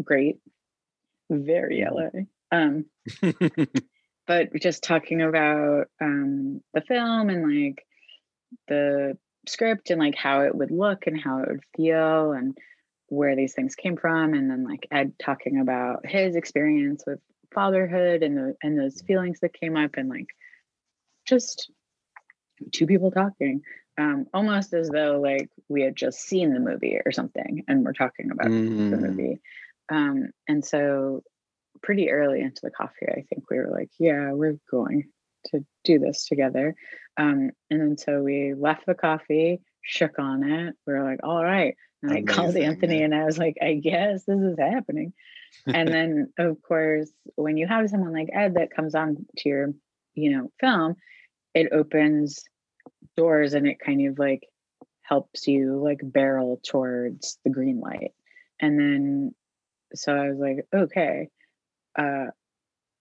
great, 0.03 0.39
very 1.33 1.83
LA. 1.83 2.09
Um, 2.51 2.85
but 4.27 4.53
just 4.55 4.83
talking 4.83 5.21
about 5.21 5.87
um 6.01 6.61
the 6.73 6.81
film 6.81 7.29
and 7.29 7.67
like 7.67 7.85
the 8.67 9.17
script 9.47 9.89
and 9.89 9.99
like 9.99 10.15
how 10.15 10.41
it 10.41 10.55
would 10.55 10.71
look 10.71 11.07
and 11.07 11.19
how 11.19 11.39
it 11.39 11.49
would 11.49 11.63
feel 11.75 12.31
and 12.31 12.57
where 13.07 13.35
these 13.35 13.53
things 13.53 13.75
came 13.75 13.97
from 13.97 14.33
and 14.33 14.49
then 14.49 14.63
like 14.63 14.87
ed 14.91 15.13
talking 15.19 15.59
about 15.59 16.05
his 16.05 16.35
experience 16.35 17.03
with 17.05 17.19
fatherhood 17.53 18.23
and 18.23 18.37
the 18.37 18.55
and 18.63 18.79
those 18.79 19.01
feelings 19.01 19.39
that 19.41 19.53
came 19.53 19.75
up 19.75 19.91
and 19.97 20.09
like 20.09 20.27
just 21.27 21.69
two 22.71 22.87
people 22.87 23.11
talking 23.11 23.61
um 23.99 24.25
almost 24.33 24.73
as 24.73 24.89
though 24.89 25.19
like 25.21 25.49
we 25.67 25.81
had 25.81 25.95
just 25.95 26.19
seen 26.21 26.53
the 26.53 26.59
movie 26.59 26.97
or 27.05 27.11
something 27.11 27.63
and 27.67 27.83
we're 27.83 27.93
talking 27.93 28.31
about 28.31 28.47
the 28.47 28.97
Mm. 28.97 29.01
movie 29.01 29.39
um 29.91 30.29
and 30.47 30.63
so 30.63 31.21
pretty 31.81 32.09
early 32.09 32.41
into 32.41 32.61
the 32.63 32.71
coffee 32.71 33.07
i 33.09 33.23
think 33.29 33.49
we 33.49 33.57
were 33.57 33.69
like 33.71 33.89
yeah 33.99 34.31
we're 34.31 34.57
going 34.69 35.03
to 35.45 35.65
do 35.83 35.99
this 35.99 36.25
together. 36.25 36.73
Um 37.17 37.51
and 37.69 37.81
then 37.81 37.97
so 37.97 38.21
we 38.21 38.53
left 38.53 38.85
the 38.85 38.95
coffee 38.95 39.61
shook 39.81 40.17
on 40.17 40.49
it 40.49 40.75
we 40.87 40.93
were 40.93 41.03
like 41.03 41.19
all 41.23 41.43
right. 41.43 41.75
And 42.01 42.13
i 42.13 42.21
called 42.21 42.51
Amazing. 42.51 42.63
anthony 42.63 43.03
and 43.03 43.13
i 43.13 43.25
was 43.25 43.37
like 43.37 43.57
i 43.61 43.73
guess 43.73 44.23
this 44.25 44.39
is 44.39 44.57
happening. 44.57 45.13
And 45.67 45.87
then 45.93 46.33
of 46.37 46.61
course 46.61 47.11
when 47.35 47.57
you 47.57 47.67
have 47.67 47.89
someone 47.89 48.13
like 48.13 48.29
ed 48.33 48.55
that 48.55 48.73
comes 48.73 48.95
on 48.95 49.25
to 49.39 49.49
your 49.49 49.73
you 50.15 50.31
know 50.31 50.49
film 50.59 50.95
it 51.53 51.73
opens 51.73 52.43
doors 53.15 53.53
and 53.53 53.67
it 53.67 53.79
kind 53.79 54.07
of 54.07 54.17
like 54.17 54.47
helps 55.01 55.47
you 55.47 55.81
like 55.83 55.99
barrel 56.01 56.59
towards 56.63 57.37
the 57.43 57.49
green 57.49 57.79
light. 57.79 58.11
And 58.59 58.79
then 58.79 59.35
so 59.95 60.13
i 60.13 60.29
was 60.29 60.39
like 60.39 60.65
okay 60.73 61.29
uh 61.97 62.25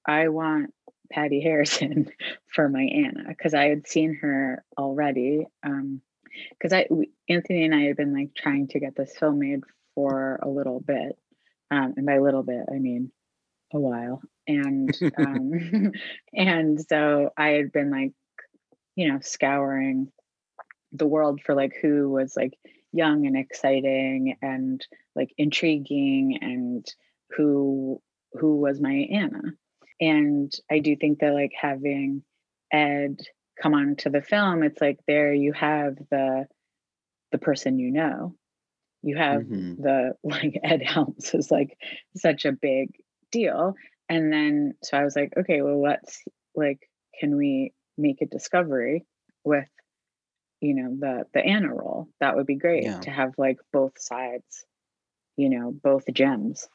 i 0.07 0.29
want 0.29 0.73
patti 1.11 1.41
harrison 1.45 2.09
for 2.55 2.69
my 2.69 2.83
anna 2.83 3.25
because 3.29 3.55
i 3.55 3.69
had 3.69 3.87
seen 3.87 4.15
her 4.21 4.65
already 4.79 5.47
um 5.65 6.01
because 6.51 6.73
i 6.73 6.87
we, 6.91 7.11
anthony 7.29 7.65
and 7.65 7.75
i 7.75 7.83
had 7.83 7.97
been 7.97 8.15
like 8.15 8.31
trying 8.35 8.69
to 8.69 8.81
get 8.81 8.97
this 8.97 9.17
film 9.19 9.39
made 9.39 9.61
for 9.95 10.39
a 10.43 10.49
little 10.49 10.81
bit 10.81 11.19
um 11.71 11.95
and 11.97 12.07
by 12.07 12.19
little 12.19 12.43
bit 12.43 12.65
i 12.71 12.79
mean 12.79 13.11
a 13.75 13.79
while 13.79 14.21
and 14.47 14.97
um 15.19 15.93
and 16.33 16.81
so 16.89 17.31
i 17.37 17.49
had 17.49 17.73
been 17.73 17.91
like 17.91 18.13
you 18.97 19.11
know 19.11 19.19
scouring 19.21 20.11
the 20.93 21.07
world 21.07 21.41
for 21.45 21.55
like 21.55 21.75
who 21.81 22.11
was 22.11 22.37
like 22.37 22.53
young 22.93 23.27
and 23.27 23.37
exciting 23.37 24.37
and 24.43 24.87
like 25.17 25.33
intriguing 25.39 26.39
and 26.41 26.87
who 27.37 28.01
who 28.35 28.57
was 28.57 28.81
my 28.81 29.07
anna. 29.13 29.43
And 30.01 30.53
i 30.71 30.79
do 30.81 30.97
think 30.97 31.21
that 31.21 31.35
like 31.35 31.53
having 31.61 32.23
ed 32.73 33.19
come 33.61 33.75
on 33.75 33.97
to 33.97 34.11
the 34.11 34.23
film 34.23 34.63
it's 34.63 34.81
like 34.81 34.99
there 35.07 35.33
you 35.33 35.53
have 35.53 35.97
the 36.11 36.47
the 37.33 37.39
person 37.39 37.79
you 37.79 37.91
know. 37.91 38.35
You 39.03 39.17
have 39.17 39.43
Mhm. 39.43 39.77
the 39.79 40.15
like 40.25 40.61
ed 40.63 40.83
helms 40.83 41.35
is 41.35 41.51
like 41.51 41.77
such 42.17 42.45
a 42.45 42.53
big 42.53 42.91
deal. 43.31 43.75
And 44.09 44.33
then 44.33 44.75
so 44.83 44.97
i 44.99 45.05
was 45.05 45.17
like 45.17 45.33
okay 45.37 45.63
well 45.63 45.81
let's 45.83 46.23
like 46.55 46.89
can 47.19 47.37
we 47.37 47.73
make 47.97 48.21
a 48.23 48.27
discovery 48.27 49.07
with 49.45 49.69
you 50.63 50.75
know 50.75 50.97
the 50.99 51.27
the 51.35 51.45
anna 51.45 51.69
role 51.75 52.09
that 52.21 52.37
would 52.37 52.47
be 52.47 52.55
great 52.55 52.85
Yeah. 52.85 53.01
to 53.01 53.11
have 53.11 53.33
like 53.37 53.59
both 53.73 53.99
sides 54.01 54.65
you 55.37 55.49
know 55.51 55.73
both 55.73 56.05
gems 56.13 56.69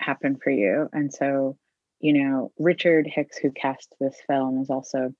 happen 0.00 0.36
for 0.42 0.50
you. 0.50 0.88
And 0.92 1.12
so 1.12 1.56
you 2.00 2.12
know 2.14 2.52
richard 2.58 3.06
hicks 3.06 3.36
who 3.38 3.50
cast 3.52 3.94
this 4.00 4.16
film 4.26 4.60
is 4.62 4.70
also 4.70 5.14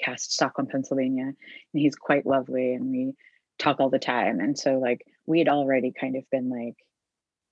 cast 0.00 0.32
stockholm 0.32 0.68
pennsylvania 0.68 1.24
and 1.26 1.34
he's 1.72 1.96
quite 1.96 2.26
lovely 2.26 2.74
and 2.74 2.90
we 2.90 3.14
talk 3.58 3.80
all 3.80 3.90
the 3.90 3.98
time. 3.98 4.38
And 4.40 4.56
so 4.58 4.78
like 4.78 5.04
we 5.26 5.38
had 5.40 5.48
already 5.48 5.92
kind 5.98 6.16
of 6.16 6.24
been 6.30 6.48
like 6.50 6.76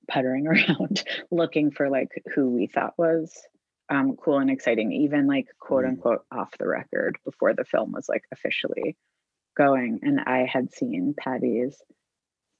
puttering 0.08 0.46
around 0.52 1.02
looking 1.30 1.70
for 1.70 1.88
like 1.90 2.10
who 2.34 2.50
we 2.50 2.66
thought 2.66 2.94
was 2.98 3.36
um, 3.88 4.16
cool 4.16 4.38
and 4.38 4.50
exciting 4.50 4.92
even 4.92 5.26
like 5.26 5.46
quote 5.60 5.84
unquote 5.84 6.24
off 6.32 6.50
the 6.58 6.66
record 6.66 7.18
before 7.24 7.54
the 7.54 7.64
film 7.64 7.92
was 7.92 8.08
like 8.08 8.24
officially 8.32 8.96
going 9.56 10.00
and 10.02 10.20
i 10.20 10.46
had 10.50 10.72
seen 10.72 11.14
patti's 11.18 11.80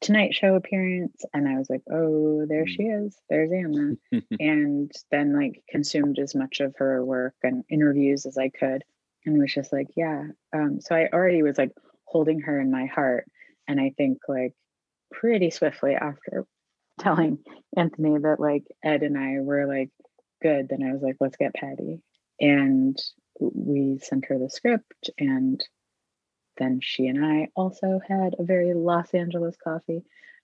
tonight 0.00 0.34
show 0.34 0.54
appearance 0.54 1.24
and 1.32 1.48
i 1.48 1.56
was 1.56 1.68
like 1.70 1.82
oh 1.90 2.44
there 2.46 2.66
she 2.66 2.82
is 2.82 3.16
there's 3.30 3.50
anna 3.50 3.94
and 4.40 4.92
then 5.10 5.34
like 5.38 5.62
consumed 5.68 6.18
as 6.18 6.34
much 6.34 6.60
of 6.60 6.74
her 6.76 7.04
work 7.04 7.34
and 7.42 7.64
interviews 7.70 8.26
as 8.26 8.36
i 8.36 8.48
could 8.48 8.82
and 9.26 9.38
was 9.38 9.52
just 9.52 9.72
like, 9.72 9.88
yeah. 9.96 10.22
Um, 10.54 10.80
so 10.80 10.94
I 10.94 11.08
already 11.12 11.42
was 11.42 11.58
like 11.58 11.72
holding 12.04 12.40
her 12.40 12.58
in 12.60 12.70
my 12.70 12.86
heart. 12.86 13.26
And 13.68 13.80
I 13.80 13.92
think 13.96 14.18
like 14.28 14.54
pretty 15.12 15.50
swiftly 15.50 15.94
after 15.94 16.46
telling 17.00 17.38
Anthony 17.76 18.16
that 18.18 18.40
like 18.40 18.64
Ed 18.82 19.02
and 19.02 19.18
I 19.18 19.40
were 19.40 19.66
like 19.66 19.90
good, 20.40 20.68
then 20.70 20.82
I 20.82 20.92
was 20.92 21.02
like, 21.02 21.16
let's 21.20 21.36
get 21.36 21.54
Patti. 21.54 22.00
And 22.40 22.96
we 23.40 23.98
sent 24.02 24.26
her 24.26 24.38
the 24.38 24.48
script 24.48 25.10
and 25.18 25.62
then 26.58 26.80
she 26.82 27.06
and 27.06 27.24
I 27.24 27.48
also 27.54 28.00
had 28.06 28.34
a 28.38 28.44
very 28.44 28.74
Los 28.74 29.12
Angeles 29.14 29.56
coffee. 29.62 30.02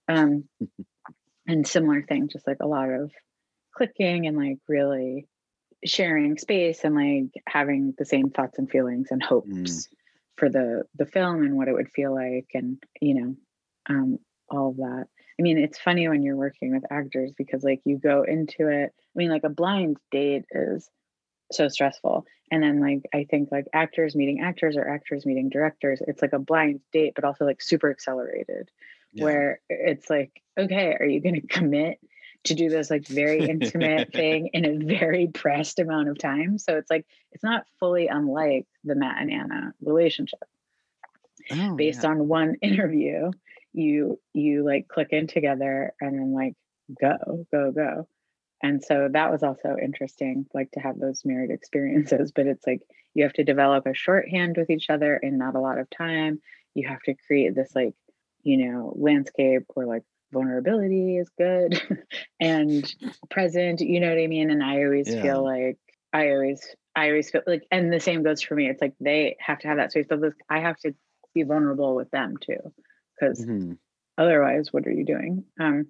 Um, 0.09 0.44
and 1.46 1.66
similar 1.66 2.03
thing, 2.03 2.29
just 2.29 2.46
like 2.46 2.59
a 2.61 2.66
lot 2.66 2.90
of 2.90 3.11
clicking 3.75 4.27
and 4.27 4.37
like 4.37 4.59
really 4.68 5.27
sharing 5.85 6.38
space 6.38 6.85
and 6.85 6.94
like 6.94 7.42
having 7.46 7.94
the 7.98 8.05
same 8.05 8.31
thoughts 8.31 8.59
and 8.59 8.70
feelings 8.70 9.09
and 9.11 9.22
hopes 9.22 9.48
mm. 9.48 9.87
for 10.37 10.48
the 10.48 10.85
the 10.96 11.07
film 11.07 11.42
and 11.42 11.57
what 11.57 11.68
it 11.68 11.72
would 11.72 11.90
feel 11.90 12.14
like 12.14 12.46
and 12.55 12.81
you 13.01 13.14
know 13.14 13.37
um 13.88 14.18
all 14.48 14.70
of 14.70 14.77
that 14.77 15.07
i 15.38 15.42
mean 15.42 15.59
it's 15.59 15.79
funny 15.79 16.09
when 16.09 16.22
you're 16.22 16.37
working 16.37 16.72
with 16.72 16.85
actors 16.90 17.33
because 17.37 17.64
like 17.64 17.81
you 17.85 17.98
go 17.98 18.22
into 18.22 18.68
it 18.68 18.92
i 18.94 19.16
mean 19.16 19.31
like 19.31 19.44
a 19.44 19.51
blind 19.51 19.96
date 20.12 20.44
is 20.53 20.88
so 21.51 21.68
stressful 21.68 22.25
and 22.53 22.62
then 22.62 22.81
like 22.81 23.03
i 23.12 23.25
think 23.29 23.51
like 23.51 23.67
actors 23.73 24.15
meeting 24.15 24.41
actors 24.41 24.77
or 24.77 24.88
actors 24.88 25.27
meeting 25.27 25.49
directors 25.49 26.01
it's 26.07 26.23
like 26.23 26.33
a 26.33 26.38
blind 26.38 26.81
date 26.93 27.15
but 27.17 27.25
also 27.25 27.45
like 27.45 27.61
super 27.61 27.91
accelerated 27.91 28.71
yeah. 29.12 29.25
where 29.25 29.61
it's 29.69 30.09
like 30.09 30.41
okay 30.57 30.95
are 31.01 31.07
you 31.07 31.21
going 31.21 31.35
to 31.35 31.47
commit 31.49 31.99
to 32.45 32.55
do 32.55 32.69
this 32.69 32.91
like 32.91 33.07
very 33.07 33.45
intimate 33.49 34.12
thing 34.12 34.51
in 34.53 34.65
a 34.65 34.85
very 34.85 35.29
pressed 35.29 35.79
amount 35.79 36.09
of 36.09 36.19
time. 36.19 36.59
So 36.59 36.77
it's 36.77 36.91
like 36.91 37.07
it's 37.33 37.45
not 37.45 37.67
fully 37.79 38.09
unlike 38.09 38.67
the 38.85 38.95
Matt 38.95 39.21
and 39.21 39.31
Anna 39.31 39.75
relationship. 39.81 40.43
Oh, 41.51 41.75
Based 41.75 42.03
yeah. 42.03 42.11
on 42.11 42.29
one 42.29 42.57
interview, 42.62 43.31
you 43.73 44.19
you 44.33 44.65
like 44.65 44.88
click 44.88 45.09
in 45.11 45.27
together 45.27 45.95
and 46.01 46.19
then 46.19 46.33
like 46.33 46.55
go, 47.01 47.47
go, 47.51 47.73
go. 47.73 48.09
And 48.62 48.83
so 48.83 49.09
that 49.12 49.33
was 49.33 49.42
also 49.42 49.77
interesting, 49.83 50.46
like 50.55 50.70
to 50.72 50.81
have 50.81 50.98
those 50.98 51.25
mirrored 51.25 51.51
experiences. 51.51 52.33
But 52.35 52.46
it's 52.46 52.66
like 52.66 52.83
you 53.14 53.25
have 53.25 53.33
to 53.35 53.44
develop 53.44 53.87
a 53.87 53.94
shorthand 53.94 54.57
with 54.57 54.70
each 54.70 54.88
other 54.88 55.16
in 55.16 55.38
not 55.38 55.57
a 55.57 55.61
lot 55.61 55.79
of 55.79 55.90
time. 55.90 56.40
You 56.75 56.88
have 56.88 57.03
to 57.03 57.14
create 57.27 57.55
this 57.55 57.75
like, 57.75 57.94
you 58.42 58.57
know, 58.59 58.92
landscape 58.96 59.64
where 59.75 59.87
like 59.87 60.05
vulnerability 60.33 61.18
is 61.18 61.29
good 61.37 61.81
and 62.40 62.92
present 63.31 63.81
you 63.81 64.01
know 64.01 64.09
what 64.09 64.18
i 64.18 64.27
mean 64.27 64.51
and 64.51 64.62
i 64.62 64.83
always 64.83 65.09
yeah. 65.09 65.20
feel 65.20 65.44
like 65.44 65.79
i 66.12 66.31
always 66.31 66.75
i 66.96 67.09
always 67.09 67.31
feel 67.31 67.42
like 67.46 67.66
and 67.70 67.92
the 67.92 68.01
same 68.01 68.22
goes 68.22 68.40
for 68.40 68.55
me 68.55 68.68
it's 68.68 68.81
like 68.81 68.94
they 68.98 69.37
have 69.38 69.59
to 69.59 69.68
have 69.68 69.77
that 69.77 69.90
space 69.90 70.07
but 70.09 70.20
this, 70.20 70.35
i 70.48 70.59
have 70.61 70.77
to 70.79 70.94
be 71.35 71.42
vulnerable 71.42 71.94
with 71.94 72.11
them 72.11 72.37
too 72.38 72.57
because 73.20 73.44
mm-hmm. 73.44 73.72
otherwise 74.16 74.72
what 74.72 74.87
are 74.87 74.92
you 74.92 75.05
doing 75.05 75.44
um 75.61 75.87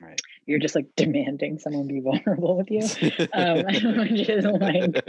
right. 0.00 0.20
You're 0.46 0.58
just 0.58 0.74
like 0.74 0.88
demanding 0.96 1.58
someone 1.58 1.86
be 1.86 2.00
vulnerable 2.00 2.56
with 2.56 2.70
you. 2.70 2.82
Um 3.32 3.58
which 3.98 4.28
is 4.28 4.44
like 4.44 5.04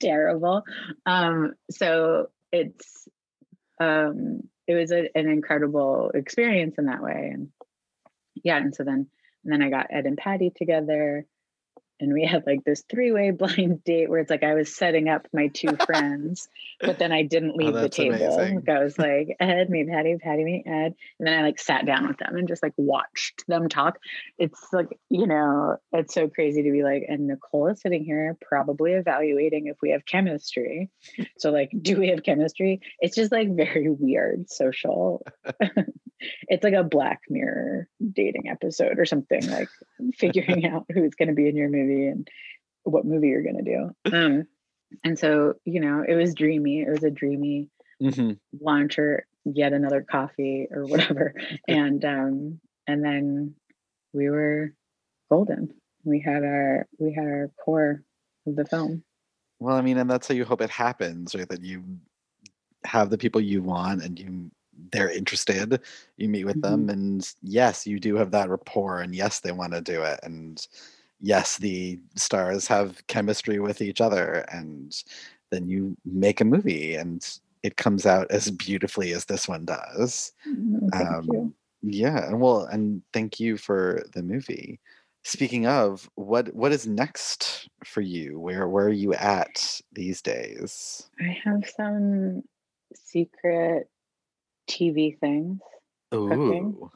terrible. 0.00 0.62
Um 1.06 1.54
so 1.70 2.28
it's 2.52 3.08
um 3.80 4.42
it 4.66 4.74
was 4.74 4.92
a, 4.92 5.08
an 5.16 5.28
incredible 5.28 6.10
experience 6.14 6.76
in 6.78 6.86
that 6.86 7.02
way 7.02 7.30
and 7.32 7.48
yeah, 8.42 8.56
and 8.56 8.74
so 8.74 8.84
then 8.84 9.08
and 9.44 9.52
then 9.52 9.62
I 9.62 9.70
got 9.70 9.86
Ed 9.90 10.06
and 10.06 10.16
Patti 10.16 10.50
together 10.54 11.26
and 12.00 12.12
we 12.12 12.24
had 12.24 12.44
like 12.46 12.64
this 12.64 12.82
three-way 12.90 13.30
blind 13.30 13.84
date 13.84 14.08
where 14.08 14.20
it's 14.20 14.30
like 14.30 14.42
I 14.42 14.54
was 14.54 14.74
setting 14.74 15.08
up 15.08 15.26
my 15.32 15.48
two 15.48 15.76
friends, 15.86 16.48
but 16.80 16.98
then 16.98 17.12
I 17.12 17.22
didn't 17.22 17.52
oh, 17.52 17.56
leave 17.56 17.74
oh, 17.74 17.80
the 17.80 17.88
table. 17.88 18.36
Like 18.36 18.68
I 18.68 18.82
was 18.82 18.98
like, 18.98 19.36
Ed, 19.38 19.70
meet 19.70 19.88
Patti, 19.88 20.16
Patti, 20.18 20.44
meet 20.44 20.66
Ed. 20.66 20.94
And 21.18 21.28
then 21.28 21.38
I 21.38 21.42
like 21.42 21.60
sat 21.60 21.86
down 21.86 22.08
with 22.08 22.18
them 22.18 22.36
and 22.36 22.48
just 22.48 22.62
like 22.62 22.74
watched 22.76 23.44
them 23.46 23.68
talk. 23.68 23.98
It's 24.38 24.60
like, 24.72 24.98
you 25.08 25.26
know, 25.26 25.76
it's 25.92 26.14
so 26.14 26.28
crazy 26.28 26.62
to 26.62 26.70
be 26.70 26.82
like, 26.82 27.04
and 27.08 27.30
Nikole 27.30 27.72
is 27.72 27.80
sitting 27.80 28.04
here 28.04 28.36
probably 28.40 28.92
evaluating 28.92 29.66
if 29.66 29.76
we 29.82 29.90
have 29.90 30.06
chemistry. 30.06 30.90
So 31.38 31.50
like, 31.50 31.70
do 31.80 31.98
we 31.98 32.08
have 32.08 32.22
chemistry? 32.22 32.80
It's 33.00 33.16
just 33.16 33.32
like 33.32 33.54
very 33.54 33.90
weird 33.90 34.50
social. 34.50 35.24
it's 36.48 36.64
like 36.64 36.74
a 36.74 36.84
black 36.84 37.20
mirror 37.28 37.88
dating 38.12 38.48
episode 38.48 38.98
or 38.98 39.06
something 39.06 39.48
like 39.50 39.68
figuring 40.14 40.66
out 40.66 40.84
who's 40.92 41.14
going 41.14 41.28
to 41.28 41.34
be 41.34 41.48
in 41.48 41.56
your 41.56 41.68
movie 41.68 41.89
movie 41.90 42.06
and 42.08 42.28
what 42.84 43.04
movie 43.04 43.28
you're 43.28 43.42
going 43.42 43.64
to 43.64 43.70
do. 43.70 43.90
Um, 44.16 44.46
and 45.04 45.16
so, 45.16 45.54
you 45.64 45.80
know, 45.80 46.04
it 46.06 46.16
was 46.16 46.34
dreamy. 46.34 46.80
It 46.80 46.90
was 46.90 47.04
a 47.04 47.10
dreamy 47.10 47.68
mm-hmm. 48.02 48.32
launcher, 48.60 49.24
yet 49.44 49.72
another 49.72 50.04
coffee 50.08 50.66
or 50.68 50.84
whatever. 50.84 51.32
and, 51.68 52.04
um, 52.04 52.60
and 52.88 53.04
then 53.04 53.54
we 54.12 54.28
were 54.28 54.74
golden. 55.30 55.72
We 56.02 56.20
had 56.20 56.42
our, 56.42 56.88
we 56.98 57.12
had 57.12 57.24
our 57.24 57.50
core 57.64 58.02
of 58.48 58.56
the 58.56 58.64
film. 58.64 59.04
Well, 59.60 59.76
I 59.76 59.80
mean, 59.80 59.96
and 59.96 60.10
that's 60.10 60.26
how 60.26 60.34
you 60.34 60.44
hope 60.44 60.60
it 60.60 60.70
happens, 60.70 61.36
right? 61.36 61.48
That 61.48 61.62
you 61.62 61.84
have 62.84 63.10
the 63.10 63.18
people 63.18 63.40
you 63.40 63.62
want 63.62 64.02
and 64.02 64.18
you 64.18 64.50
they're 64.92 65.10
interested 65.10 65.78
you 66.16 66.26
meet 66.26 66.44
with 66.44 66.60
mm-hmm. 66.62 66.86
them 66.86 66.88
and 66.88 67.34
yes 67.42 67.86
you 67.86 68.00
do 68.00 68.16
have 68.16 68.30
that 68.30 68.48
rapport 68.48 69.00
and 69.00 69.14
yes 69.14 69.40
they 69.40 69.52
want 69.52 69.74
to 69.74 69.80
do 69.82 70.02
it 70.02 70.18
and 70.22 70.66
yes, 71.20 71.58
the 71.58 71.98
stars 72.16 72.66
have 72.66 73.06
chemistry 73.06 73.58
with 73.58 73.80
each 73.80 74.00
other, 74.00 74.44
and 74.52 75.02
then 75.50 75.68
you 75.68 75.96
make 76.04 76.40
a 76.40 76.44
movie 76.44 76.94
and 76.94 77.38
it 77.62 77.76
comes 77.76 78.06
out 78.06 78.30
as 78.30 78.50
beautifully 78.50 79.12
as 79.12 79.26
this 79.26 79.46
one 79.46 79.64
does. 79.64 80.32
Mm, 80.48 80.90
thank 80.92 81.08
um, 81.08 81.28
you. 81.28 81.54
Yeah, 81.82 82.26
and 82.26 82.40
well, 82.40 82.64
and 82.64 83.02
thank 83.12 83.40
you 83.40 83.56
for 83.56 84.04
the 84.14 84.22
movie. 84.22 84.80
Speaking 85.22 85.66
of, 85.66 86.08
what 86.14 86.54
what 86.54 86.72
is 86.72 86.86
next 86.86 87.68
for 87.84 88.00
you? 88.00 88.38
Where 88.38 88.68
where 88.68 88.86
are 88.86 88.90
you 88.90 89.14
at 89.14 89.80
these 89.92 90.22
days? 90.22 91.08
I 91.20 91.36
have 91.44 91.62
some 91.76 92.42
secret 92.94 93.88
TV 94.68 95.18
things. 95.18 95.60
Ooh. 96.14 96.28
Cooking. 96.28 96.90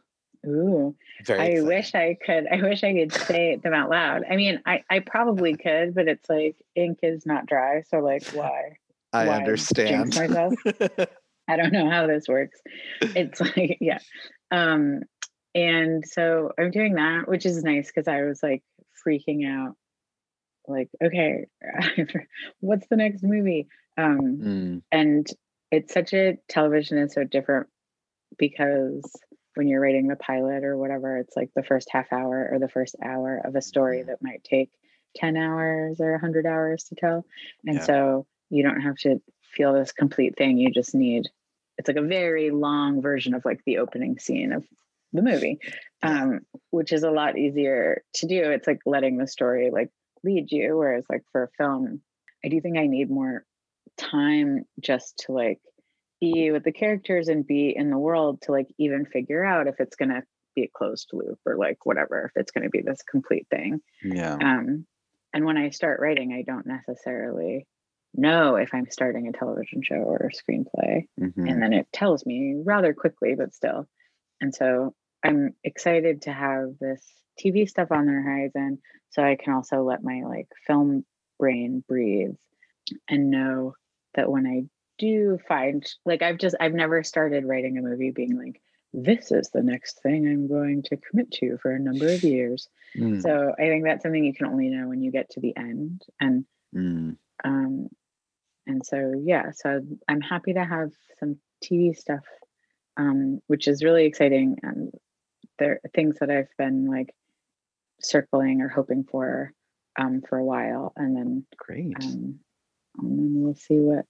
Ooh, 0.47 0.95
Very 1.25 1.59
I 1.59 1.63
wish 1.63 1.95
I 1.95 2.17
could. 2.25 2.47
I 2.51 2.63
wish 2.63 2.85
I 2.85 2.93
could 2.93 3.13
say 3.13 3.57
them 3.57 3.75
out 3.75 3.91
loud. 3.91 4.23
I 4.31 4.37
mean, 4.37 4.61
I, 4.67 4.83
I 4.91 5.01
probably 5.01 5.57
could, 5.57 5.95
but 5.95 6.09
it's 6.09 6.29
like 6.29 6.57
ink 6.75 6.99
is 7.03 7.27
not 7.27 7.47
dry. 7.47 7.83
So 7.89 7.99
like, 7.99 8.27
why? 8.33 8.77
I 9.13 9.27
why 9.27 9.37
understand. 9.37 10.17
myself? 10.17 10.55
I 11.49 11.57
don't 11.57 11.73
know 11.73 11.91
how 11.91 12.07
this 12.07 12.27
works. 12.27 12.61
It's 13.01 13.41
like, 13.41 13.79
yeah. 13.81 13.99
Um, 14.51 15.03
and 15.55 16.05
so 16.07 16.53
I'm 16.59 16.71
doing 16.71 16.95
that, 16.95 17.29
which 17.29 17.47
is 17.47 17.63
nice 17.63 17.87
because 17.87 18.09
I 18.09 18.23
was 18.23 18.43
like 18.43 18.63
freaking 19.07 19.47
out. 19.47 19.77
Like, 20.67 20.89
okay, 21.03 21.47
what's 22.61 22.87
the 22.89 22.97
next 22.97 23.23
movie? 23.23 23.69
Um, 23.97 24.39
mm. 24.43 24.83
and 24.91 25.27
it's 25.71 25.93
such 25.93 26.13
a 26.13 26.39
television 26.49 26.99
is 26.99 27.13
so 27.13 27.25
different 27.25 27.69
because 28.39 29.05
when 29.55 29.69
you're 29.69 29.81
writing 29.81 30.09
the 30.09 30.17
pilot 30.17 30.65
or 30.65 30.77
whatever, 30.77 31.19
it's 31.19 31.37
like 31.37 31.51
the 31.55 31.63
first 31.63 31.89
half 31.91 32.13
hour 32.13 32.49
or 32.51 32.59
the 32.59 32.69
first 32.69 32.97
hour 33.03 33.41
of 33.45 33.55
a 33.55 33.63
story 33.63 34.03
that 34.03 34.23
might 34.23 34.45
take 34.45 34.71
10 35.17 35.37
hours 35.37 36.01
or 36.01 36.13
100 36.13 36.47
hours 36.47 36.85
to 36.85 36.95
tell. 36.95 37.25
And 37.67 37.77
yeah. 37.77 37.85
so 37.85 38.27
you 38.51 38.63
don't 38.63 38.81
have 38.81 38.97
to 38.99 39.21
feel 39.43 39.73
this 39.73 39.93
complete 39.93 40.37
thing. 40.37 40.59
You 40.59 40.71
just 40.71 40.95
need, 40.95 41.29
it's 41.79 41.89
like 41.89 41.97
a 41.97 42.03
very 42.03 42.51
long 42.51 43.01
version 43.01 43.35
of 43.35 43.45
like 43.45 43.61
the 43.65 43.79
opening 43.79 44.19
scene 44.19 44.53
of 44.53 44.65
the 45.13 45.23
movie, 45.23 45.61
um, 46.03 46.41
which 46.71 46.93
is 46.93 47.05
a 47.05 47.11
lot 47.11 47.39
easier 47.39 48.03
to 48.15 48.27
do. 48.27 48.51
It's 48.51 48.67
like 48.67 48.81
letting 48.85 49.17
the 49.17 49.29
story 49.29 49.71
like 49.71 49.91
lead 50.25 50.51
you. 50.51 50.77
Whereas 50.77 51.05
like 51.09 51.23
for 51.31 51.45
a 51.45 51.49
film, 51.57 52.01
I 52.45 52.49
do 52.49 52.61
think 52.61 52.77
I 52.77 52.87
need 52.87 53.11
more 53.11 53.45
time 53.97 54.65
just 54.81 55.19
to 55.27 55.33
like 55.33 55.61
be 56.21 56.51
with 56.51 56.65
the 56.65 56.73
characters 56.73 57.29
and 57.29 57.47
be 57.47 57.75
in 57.77 57.91
the 57.91 57.99
world 57.99 58.43
to 58.43 58.53
like 58.53 58.69
even 58.79 59.05
figure 59.07 59.45
out 59.45 59.67
if 59.67 59.77
it's 59.79 59.97
going 59.97 60.11
to 60.11 60.23
be 60.55 60.63
a 60.63 60.71
closed 60.73 61.11
loop 61.13 61.39
or 61.45 61.57
like 61.57 61.85
whatever 61.85 62.27
if 62.27 62.41
it's 62.41 62.53
going 62.53 62.65
to 62.65 62.71
be 62.71 62.81
this 62.81 63.03
complete 63.03 63.47
thing. 63.51 63.81
Yeah. 64.03 64.35
Um 64.35 64.87
and 65.35 65.45
when 65.45 65.59
i 65.59 65.69
start 65.71 66.01
writing 66.01 66.33
i 66.33 66.43
don't 66.43 66.67
necessarily 66.67 67.67
know 68.15 68.57
if 68.57 68.73
i'm 68.73 68.89
starting 68.89 69.29
a 69.29 69.33
television 69.33 69.83
show 69.83 69.97
or 69.97 70.31
a 70.31 70.53
screenplay. 70.53 71.09
Mm-hmm. 71.21 71.47
and 71.47 71.61
then 71.61 71.73
it 71.75 71.89
tells 71.93 72.25
me 72.25 72.55
rather 72.65 72.95
quickly 72.95 73.35
but 73.37 73.53
still. 73.53 73.87
And 74.41 74.55
so 74.55 74.95
i'm 75.23 75.55
excited 75.63 76.23
to 76.23 76.33
have 76.33 76.79
this 76.81 77.05
tv 77.45 77.69
stuff 77.69 77.91
on 77.91 78.07
the 78.07 78.13
horizon 78.13 78.79
so 79.11 79.23
i 79.23 79.37
can 79.37 79.53
also 79.53 79.83
let 79.83 80.05
my 80.05 80.23
like 80.25 80.49
film 80.67 81.05
brain 81.39 81.83
breathe 81.89 82.37
and 83.09 83.31
know 83.31 83.75
that 84.15 84.31
when 84.31 84.47
i 84.47 84.63
do 84.99 85.39
find 85.49 85.87
like 86.05 86.23
I've 86.23 86.39
just 86.39 86.57
I've 86.61 86.75
never 86.75 87.03
started 87.03 87.45
writing 87.45 87.79
a 87.79 87.83
movie 87.83 88.11
being 88.11 88.39
like 88.39 88.61
this 88.95 89.33
is 89.33 89.51
the 89.51 89.63
next 89.63 90.01
thing 90.03 90.27
I'm 90.29 90.47
going 90.47 90.83
to 90.85 90.97
commit 90.97 91.33
to 91.33 91.59
for 91.59 91.73
a 91.73 91.81
number 91.81 92.07
of 92.07 92.23
years. 92.23 92.69
Mm. 92.97 93.21
So 93.21 93.53
I 93.59 93.63
think 93.63 93.85
that's 93.85 94.05
something 94.05 94.25
you 94.25 94.35
can 94.35 94.47
only 94.47 94.69
know 94.69 94.89
when 94.89 95.03
you 95.03 95.11
get 95.11 95.31
to 95.31 95.41
the 95.41 95.55
end. 95.57 96.03
And 96.21 96.45
mm. 96.75 97.17
um, 97.43 97.89
and 98.67 98.87
so 98.87 99.21
yeah, 99.25 99.51
so 99.53 99.81
I'm 100.09 100.21
happy 100.21 100.53
to 100.55 100.65
have 100.65 100.93
some 101.19 101.37
TV 101.63 101.97
stuff, 101.97 102.25
um, 102.97 103.41
which 103.49 103.67
is 103.67 103.83
really 103.83 104.05
exciting. 104.05 104.59
And 104.63 104.93
there 105.59 105.81
are 105.85 105.91
things 105.93 106.19
that 106.21 106.31
I've 106.31 106.57
been 106.57 106.87
like 106.87 107.13
circling 108.01 108.61
or 108.61 108.69
hoping 108.69 109.05
for 109.11 109.53
um, 109.99 110.23
for 110.29 110.39
a 110.39 110.45
while, 110.45 110.93
and 110.97 111.17
then 111.17 111.47
great, 111.57 111.95
um, 112.01 112.39
and 112.99 113.19
then 113.19 113.33
we'll 113.35 113.55
see 113.55 113.77
what 113.77 114.07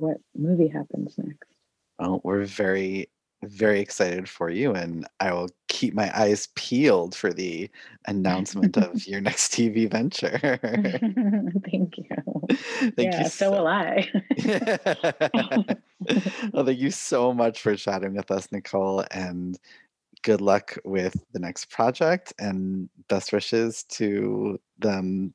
what 0.00 0.18
movie 0.36 0.68
happens 0.68 1.14
next. 1.18 1.48
Well, 1.98 2.20
we're 2.24 2.44
very 2.44 3.08
very 3.44 3.80
excited 3.80 4.28
for 4.28 4.50
you 4.50 4.72
and 4.72 5.06
I 5.18 5.32
will 5.32 5.48
keep 5.68 5.94
my 5.94 6.16
eyes 6.16 6.48
peeled 6.54 7.14
for 7.14 7.32
the 7.32 7.68
announcement 8.06 8.76
of 8.76 9.04
your 9.06 9.20
next 9.20 9.52
TV 9.52 9.90
venture. 9.90 10.38
thank 11.70 11.98
you. 11.98 12.06
Thank 12.96 13.12
yeah, 13.12 13.22
you 13.22 13.28
so, 13.28 13.50
will 13.50 13.66
I. 13.66 14.08
well, 16.52 16.64
thank 16.64 16.78
you 16.78 16.90
so 16.90 17.32
much 17.32 17.60
for 17.60 17.74
chatting 17.76 18.14
with 18.14 18.30
us, 18.30 18.48
Nikole, 18.48 19.06
and 19.10 19.58
good 20.22 20.40
luck 20.40 20.76
with 20.84 21.14
the 21.32 21.38
next 21.38 21.70
project 21.70 22.32
and 22.38 22.88
best 23.08 23.32
wishes 23.32 23.84
to 23.84 24.60
them 24.78 25.32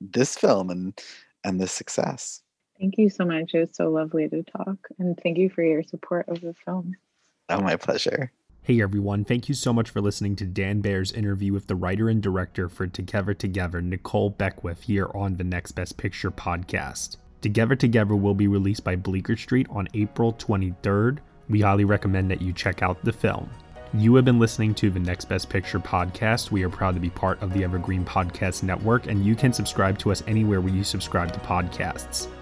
this 0.00 0.36
film 0.36 0.70
and 0.70 1.00
and 1.44 1.60
the 1.60 1.66
success. 1.66 2.42
Thank 2.80 2.96
you 2.96 3.10
so 3.10 3.26
much. 3.26 3.52
It 3.52 3.60
was 3.60 3.76
so 3.76 3.90
lovely 3.90 4.28
to 4.28 4.42
talk. 4.42 4.78
And 4.98 5.18
thank 5.22 5.36
you 5.36 5.50
for 5.50 5.62
your 5.62 5.82
support 5.82 6.28
of 6.28 6.40
the 6.40 6.54
film. 6.64 6.94
Oh, 7.50 7.60
my 7.60 7.76
pleasure. 7.76 8.32
Hey 8.62 8.82
everyone, 8.82 9.24
thank 9.24 9.48
you 9.48 9.54
so 9.54 9.72
much 9.72 9.88
for 9.88 10.02
listening 10.02 10.36
to 10.36 10.44
Dan 10.44 10.80
Baer's 10.80 11.12
interview 11.12 11.52
with 11.52 11.66
the 11.66 11.74
writer 11.74 12.10
and 12.10 12.22
director 12.22 12.68
for 12.68 12.86
Together 12.86 13.32
Together, 13.32 13.80
Nikole 13.80 14.36
Beckwith, 14.36 14.82
here 14.82 15.10
on 15.14 15.34
the 15.34 15.44
Next 15.44 15.72
Best 15.72 15.96
Picture 15.96 16.30
podcast. 16.30 17.16
Together 17.40 17.74
Together 17.74 18.14
will 18.14 18.34
be 18.34 18.48
released 18.48 18.84
by 18.84 18.96
Bleecker 18.96 19.36
Street 19.36 19.66
on 19.70 19.88
April 19.94 20.34
23rd. 20.34 21.18
We 21.48 21.62
highly 21.62 21.84
recommend 21.86 22.30
that 22.30 22.42
you 22.42 22.52
check 22.52 22.82
out 22.82 23.02
the 23.02 23.12
film. 23.12 23.50
You 23.94 24.14
have 24.14 24.26
been 24.26 24.38
listening 24.38 24.74
to 24.76 24.90
the 24.90 25.00
Next 25.00 25.24
Best 25.24 25.48
Picture 25.48 25.80
podcast. 25.80 26.50
We 26.50 26.62
are 26.62 26.70
proud 26.70 26.94
to 26.94 27.00
be 27.00 27.10
part 27.10 27.42
of 27.42 27.52
the 27.54 27.64
Evergreen 27.64 28.04
Podcast 28.04 28.62
Network, 28.62 29.06
and 29.06 29.24
you 29.24 29.34
can 29.34 29.54
subscribe 29.54 29.98
to 30.00 30.12
us 30.12 30.22
anywhere 30.26 30.60
where 30.60 30.72
you 30.72 30.84
subscribe 30.84 31.32
to 31.32 31.40
podcasts. 31.40 32.28